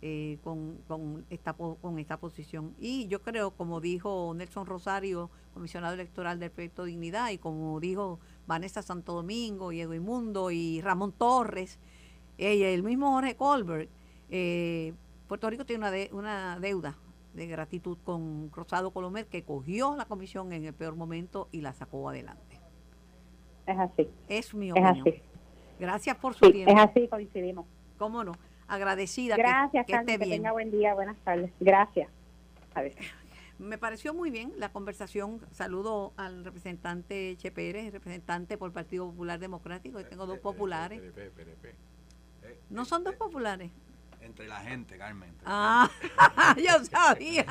[0.00, 2.74] eh, con, con, esta, con esta posición.
[2.78, 8.20] Y yo creo, como dijo Nelson Rosario, comisionado electoral del proyecto Dignidad, y como dijo
[8.46, 11.80] Vanessa Santo Domingo y Edwin Mundo y Ramón Torres,
[12.36, 13.90] y el mismo Jorge Colbert,
[14.30, 14.94] eh,
[15.26, 16.96] Puerto Rico tiene una, de, una deuda
[17.34, 21.72] de gratitud con Rosado Colomer, que cogió la comisión en el peor momento y la
[21.72, 22.60] sacó adelante.
[23.66, 24.08] Es así.
[24.28, 25.04] Es mi opinión.
[25.78, 26.72] Gracias por su tiempo.
[26.72, 27.66] Es así, coincidimos.
[27.98, 28.32] ¿Cómo no?
[28.66, 29.36] Agradecida.
[29.36, 31.50] Gracias, que, que, tenga buen día, buenas tardes.
[31.60, 32.08] Gracias.
[32.74, 32.94] A ver.
[33.58, 35.40] Me pareció muy bien la conversación.
[35.50, 39.98] Saludo al representante Che Pérez, representante por el Partido Popular Democrático.
[39.98, 41.02] Y tengo dos populares.
[42.70, 43.70] No son dos populares.
[44.20, 45.34] entre la gente, Carmen.
[45.44, 45.90] ah,
[46.56, 47.46] yo sabía.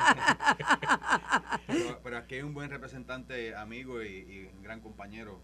[2.02, 5.40] pero, aquí hay un buen representante, amigo y, un gran compañero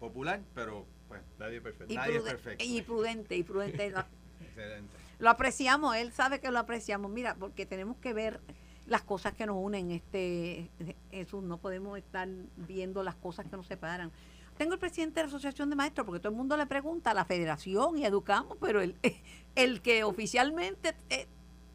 [0.00, 1.92] popular, pero pues nadie perfecto.
[1.92, 2.64] Y, nadie es perfecto.
[2.64, 3.86] y prudente, y prudente.
[4.40, 4.96] Excelente.
[5.18, 7.10] Lo apreciamos, él sabe que lo apreciamos.
[7.10, 8.40] Mira, porque tenemos que ver
[8.86, 10.70] las cosas que nos unen, este
[11.10, 14.12] Jesús, no podemos estar viendo las cosas que nos separan.
[14.56, 17.14] Tengo el presidente de la Asociación de Maestros, porque todo el mundo le pregunta a
[17.14, 18.96] la federación y educamos, pero el,
[19.54, 21.26] el que oficialmente es,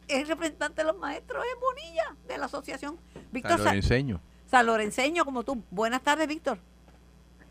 [0.07, 2.97] es representante de los maestros es Bonilla, de la asociación.
[3.31, 4.21] Víctor San Lorenseño.
[4.47, 5.63] San Lorenseño, como tú.
[5.71, 6.59] Buenas tardes, Víctor.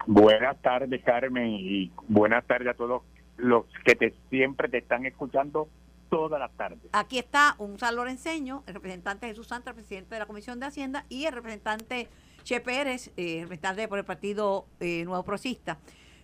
[0.07, 3.03] Buenas tardes, Carmen, y buenas tardes a todos
[3.36, 5.68] los que te, siempre te están escuchando
[6.11, 6.80] todas las tardes.
[6.92, 11.07] Aquí está un San Lorenseño, el representante Jesús Santa, presidente de la Comisión de Hacienda,
[11.09, 12.09] y el representante
[12.42, 15.78] Che Pérez, eh, representante por el Partido eh, Nuevo Procista.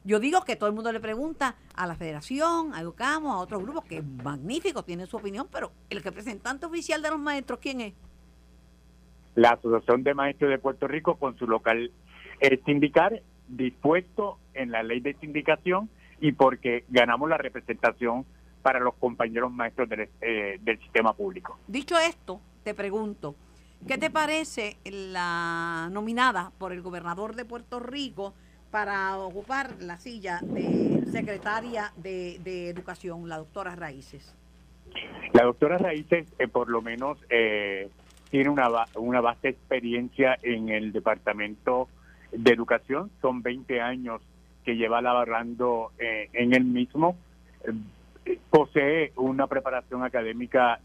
[0.05, 3.63] Yo digo que todo el mundo le pregunta a la federación, a Educamos, a otros
[3.63, 7.81] grupos, que es magnífico, tienen su opinión, pero el representante oficial de los maestros, ¿quién
[7.81, 7.95] es?
[9.35, 11.93] La Asociación de Maestros de Puerto Rico con su local
[12.65, 15.89] sindical dispuesto en la ley de sindicación
[16.21, 18.25] y porque ganamos la representación
[18.63, 21.59] para los compañeros maestros del, eh, del sistema público.
[21.67, 23.35] Dicho esto, te pregunto,
[23.87, 28.35] ¿qué te parece la nominada por el gobernador de Puerto Rico
[28.71, 34.35] para ocupar la silla de secretaria de, Educación, la doctora Raíces?
[35.33, 37.89] La doctora Raíces, eh, por lo menos, eh,
[38.31, 41.89] tiene una, una vasta experiencia en el Departamento
[42.33, 43.11] de Educación.
[43.21, 44.21] Son 20 años
[44.65, 47.17] que lleva laborando eh, en el mismo.
[48.51, 50.81] posee una preparación académica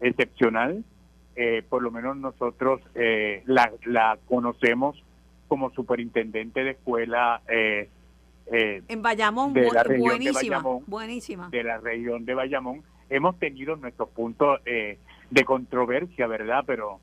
[0.00, 0.84] excepcional.
[1.68, 2.80] por lo menos nosotros
[3.46, 5.02] la, la conocemos
[5.48, 7.88] como superintendente de escuela eh,
[8.46, 11.48] eh, en Bayamón, de la región de Bayamón, buenísima.
[11.48, 12.82] de la región de Bayamón.
[13.08, 14.98] Hemos tenido nuestros puntos eh,
[15.30, 16.64] de controversia, ¿verdad?
[16.66, 17.00] Pero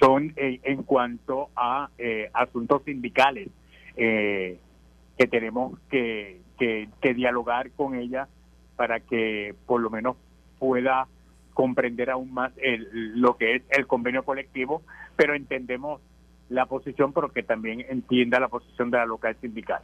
[0.00, 1.90] son en cuanto a
[2.32, 3.48] asuntos sindicales
[3.96, 8.28] que tenemos que, que, dialogar con ella
[8.76, 10.16] para que por lo menos
[10.58, 11.08] pueda
[11.54, 14.82] comprender aún más el, lo que es el convenio colectivo,
[15.16, 16.00] pero entendemos
[16.48, 19.82] la posición, pero que también entienda la posición de la local sindical.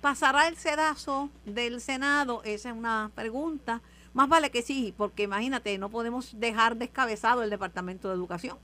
[0.00, 2.42] ¿Pasará el sedazo del Senado?
[2.44, 3.80] Esa es una pregunta.
[4.12, 8.58] Más vale que sí, porque imagínate, no podemos dejar descabezado el Departamento de Educación.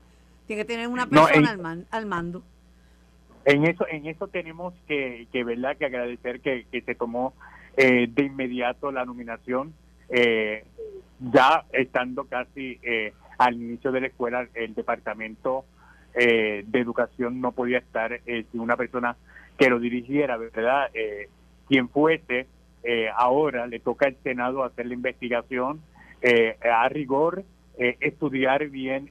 [0.51, 2.43] Tiene que tener una persona al, mando.
[3.45, 7.33] En eso, en eso tenemos que, que verdad que agradecer que, se tomó
[7.77, 9.73] eh, de inmediato la nominación,
[10.09, 10.65] eh,
[11.21, 15.63] ya estando casi eh, al inicio de la escuela, el departamento
[16.15, 19.15] eh, de educación no podía estar eh, sin una persona
[19.57, 20.89] que lo dirigiera, ¿verdad?
[20.93, 21.29] Eh,
[21.69, 22.47] quien fuese,
[23.15, 25.79] ahora le toca al Senado hacer la investigación
[26.61, 27.45] a rigor,
[27.77, 29.09] estudiar bien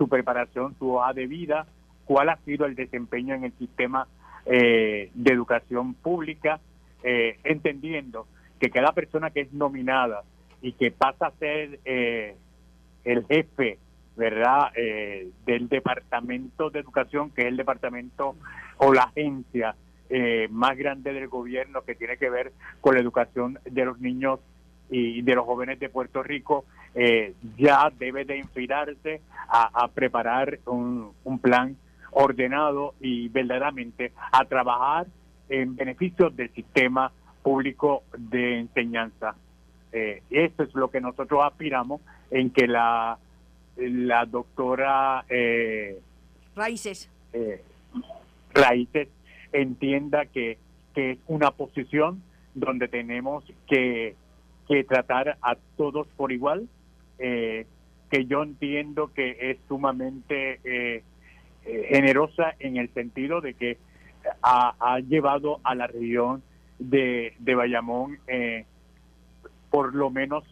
[0.00, 1.66] su preparación, su hoja de vida,
[2.06, 4.08] cuál ha sido el desempeño en el sistema
[4.46, 6.60] de educación pública,
[7.02, 8.26] entendiendo
[8.58, 10.22] que cada persona que es nominada
[10.62, 13.78] y que pasa a ser el jefe
[14.20, 18.36] ¿verdad?, eh, del Departamento de Educación, que es el departamento
[18.76, 19.74] o la agencia
[20.10, 24.40] eh, más grande del gobierno que tiene que ver con la educación de los niños
[24.90, 26.64] y de los jóvenes de Puerto Rico,
[26.94, 31.76] eh, ya debe de inspirarse a, preparar un, plan
[32.12, 35.06] ordenado y verdaderamente a trabajar
[35.48, 37.10] en beneficio del sistema
[37.42, 39.34] público de enseñanza.
[39.92, 43.18] Eh, eso es lo que nosotros aspiramos en que la
[43.88, 46.00] la doctora eh,
[46.54, 47.08] Raíces.
[47.32, 47.62] Eh,
[48.52, 49.08] Raíces
[49.52, 50.58] entienda que,
[50.94, 52.22] que es una posición
[52.54, 54.16] donde tenemos que,
[54.68, 56.68] que tratar a todos por igual,
[57.20, 57.66] eh,
[58.10, 61.02] que yo entiendo que es sumamente eh,
[61.88, 63.78] generosa en el sentido de que
[64.42, 66.42] ha, llevado a la región
[66.78, 68.18] de, de Bayamón
[69.70, 70.44] por lo menos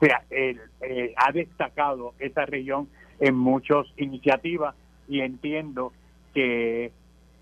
[0.00, 2.88] eh, ha destacado esa región
[3.20, 4.74] en muchas iniciativas
[5.08, 5.92] y entiendo
[6.34, 6.92] que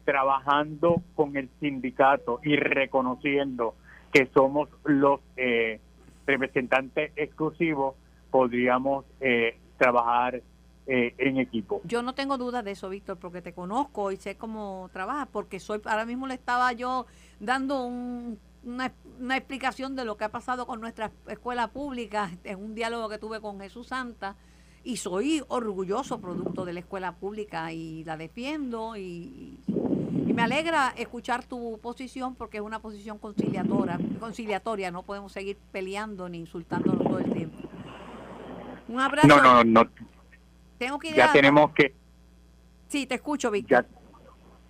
[0.04, 3.74] trabajando con el sindicato y reconociendo
[4.12, 5.80] que somos los eh,
[6.26, 7.96] representantes exclusivos,
[8.30, 10.42] podríamos eh, trabajar
[10.88, 11.80] en equipo.
[11.82, 15.58] Yo no tengo duda de eso, Víctor, porque te conozco y sé cómo trabajas, porque
[15.58, 17.06] soy ahora mismo le estaba yo
[17.40, 22.58] dando un una, una, explicación de lo que ha pasado con nuestra escuela pública en
[22.58, 24.36] un diálogo que tuve con Jesús Santa
[24.86, 30.94] y soy orgulloso producto de la escuela pública y la defiendo y, Y me alegra
[30.96, 34.92] escuchar tu posición porque es una posición conciliadora, conciliatoria.
[34.92, 37.65] No podemos seguir peleando ni insultándonos todo el tiempo.
[38.88, 39.28] Un abrazo.
[39.28, 39.90] No, no, no.
[40.78, 41.94] Tengo que ya tenemos que.
[42.88, 43.86] Sí, te escucho, Víctor.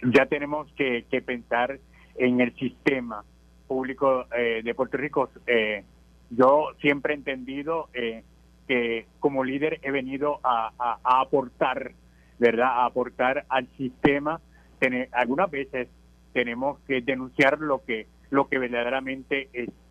[0.03, 1.79] Ya, ya tenemos que, que, pensar
[2.17, 3.25] en el sistema
[3.67, 5.31] público eh, de Puerto Rico.
[5.47, 5.85] Eh,
[6.31, 8.23] yo siempre he entendido eh,
[8.67, 11.93] que como líder he venido a, a, aportar,
[12.39, 12.69] ¿verdad?
[12.69, 14.41] A aportar al sistema.
[15.13, 15.89] algunas veces
[16.33, 19.49] tenemos que denunciar lo que lo que verdaderamente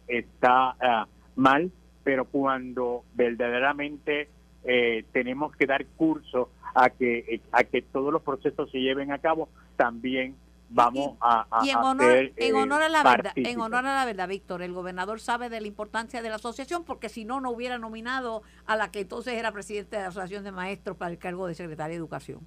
[0.07, 1.71] está ah, mal,
[2.05, 4.29] pero cuando verdaderamente
[4.63, 9.17] eh, tenemos que dar curso a que a que todos los procesos se lleven a
[9.17, 10.35] cabo, también
[10.69, 14.27] vamos a, y en honor, en honor a la verdad en honor a la verdad
[14.27, 17.77] Víctor el gobernador sabe de la importancia de la asociación porque si no no hubiera
[17.77, 21.47] nominado a la que entonces era presidente de la asociación de maestros para el cargo
[21.47, 22.39] de secretaria de educación.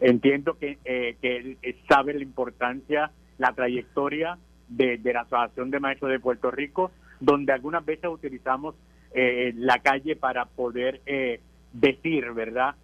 [0.00, 4.38] Entiendo que, eh, que él sabe la importancia la trayectoria
[4.68, 6.90] de, la asociación de maestros de Puerto Rico
[7.20, 8.74] donde algunas veces utilizamos
[9.12, 11.40] eh, la calle para poder eh,
[11.72, 12.74] decir verdad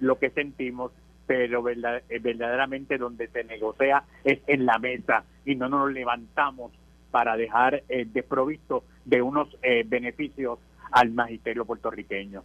[0.00, 0.92] lo que sentimos
[1.26, 6.72] pero eh, verdaderamente donde se negocia es en la mesa y no nos levantamos
[7.10, 10.58] para dejar eh, desprovisto de unos eh, beneficios
[10.90, 12.42] al magisterio puertorriqueño.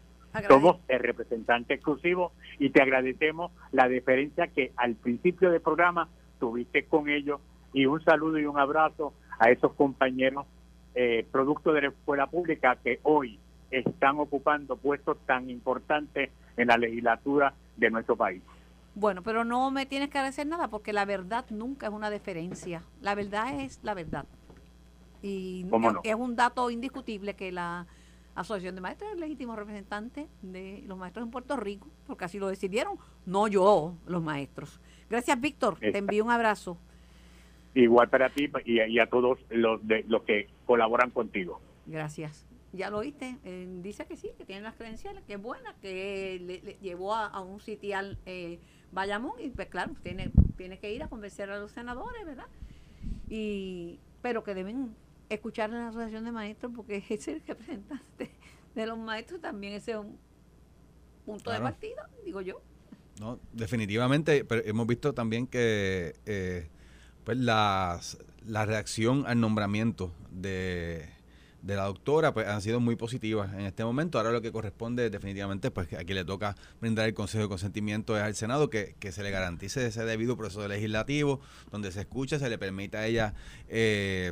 [0.48, 6.08] Somos el representante exclusivo y te agradecemos la deferencia que al principio del programa
[6.40, 7.42] tuviste con ellos
[7.74, 10.46] y un saludo y un abrazo a esos compañeros
[10.96, 13.40] eh, producto de la escuela pública que hoy
[13.70, 18.42] están ocupando puestos tan importantes en la legislatura de nuestro país.
[18.94, 22.84] Bueno, pero no me tienes que agradecer nada porque la verdad nunca es una deferencia.
[23.02, 24.26] La verdad es la verdad.
[25.22, 25.66] Y
[26.04, 27.88] es, un dato indiscutible que la
[28.36, 32.40] Asociación de Maestros es el legítimo representante de los maestros en Puerto Rico, porque así
[32.40, 34.82] lo decidieron, no yo, los maestros.
[35.10, 35.78] Gracias, Víctor.
[35.80, 36.78] Te envío un abrazo.
[37.74, 41.62] Igual para ti y, a todos los, de, los que colaboran contigo.
[41.86, 42.46] Gracias.
[42.74, 46.40] Ya lo oíste, eh, dice que sí, que tiene las credenciales, que es buena, que
[46.42, 48.60] le, llevó a, un sitial eh,
[48.92, 52.48] Bayamón y pues claro, tiene, tiene que ir a convencer a los senadores, ¿verdad?
[53.30, 54.96] Y, pero que deben
[55.30, 58.32] escuchar a la asociación de maestros porque es el representante
[58.76, 60.18] de los maestros también ese es un
[61.26, 62.62] punto de partida, digo yo.
[63.20, 66.70] No, definitivamente, pero hemos visto también que eh,
[67.24, 71.10] pues las, la reacción al nombramiento de
[71.62, 74.18] de la doctora pues han sido muy positivas en este momento.
[74.18, 78.24] Ahora lo que corresponde definitivamente, pues aquí le toca brindar el consejo de consentimiento es
[78.24, 81.42] al Senado que, se le garantice ese debido proceso legislativo,
[81.72, 83.34] donde se escucha, se le permita a ella
[83.68, 84.32] eh,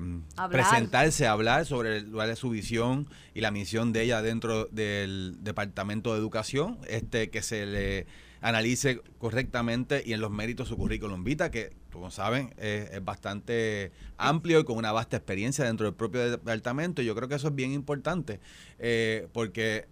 [0.49, 6.13] presentarse, hablar sobre cuál es su visión y la misión de ella dentro del Departamento
[6.13, 8.07] de Educación, este que se le
[8.41, 14.59] analice correctamente y en los méritos su currículum vita, que como saben es, bastante amplio
[14.59, 17.01] y con una vasta experiencia dentro del propio departamento.
[17.01, 18.39] Y yo creo que eso es bien importante
[18.77, 19.87] eh, porque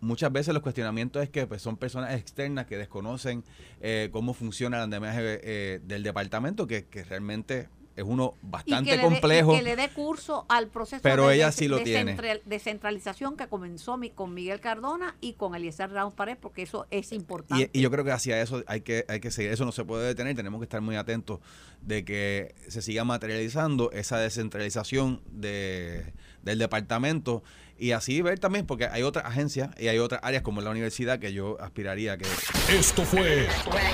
[0.00, 3.44] muchas veces los cuestionamientos es que pues, son personas externas que desconocen
[3.80, 9.54] eh, cómo funciona el andamiaje eh, del departamento, que, que realmente es uno bastante complejo.
[9.54, 12.16] que le dé curso al proceso pero de, ella sí lo tiene.
[12.44, 17.70] descentralización que comenzó con Miguel Cardona y con Eliezer Ramos Pared, porque eso es importante.
[17.72, 20.06] Y, yo creo que hacia eso hay que, hay que seguir, eso no se puede
[20.06, 21.40] detener, tenemos que estar muy atentos
[21.82, 27.42] de que se siga materializando esa descentralización de, del departamento
[27.78, 31.18] y así ver también, porque hay otras agencias y hay otras áreas como la universidad
[31.18, 32.26] que yo aspiraría que...
[32.72, 33.48] Esto fue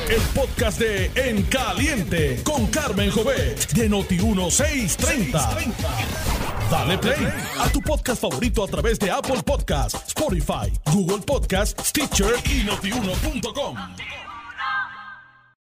[0.09, 5.75] el podcast de En Caliente con Carmen Jovet de Noti1630.
[6.71, 7.29] Dale play
[7.59, 13.77] a tu podcast favorito a través de Apple Podcasts, Spotify, Google Podcasts, Stitcher y notiuno.com.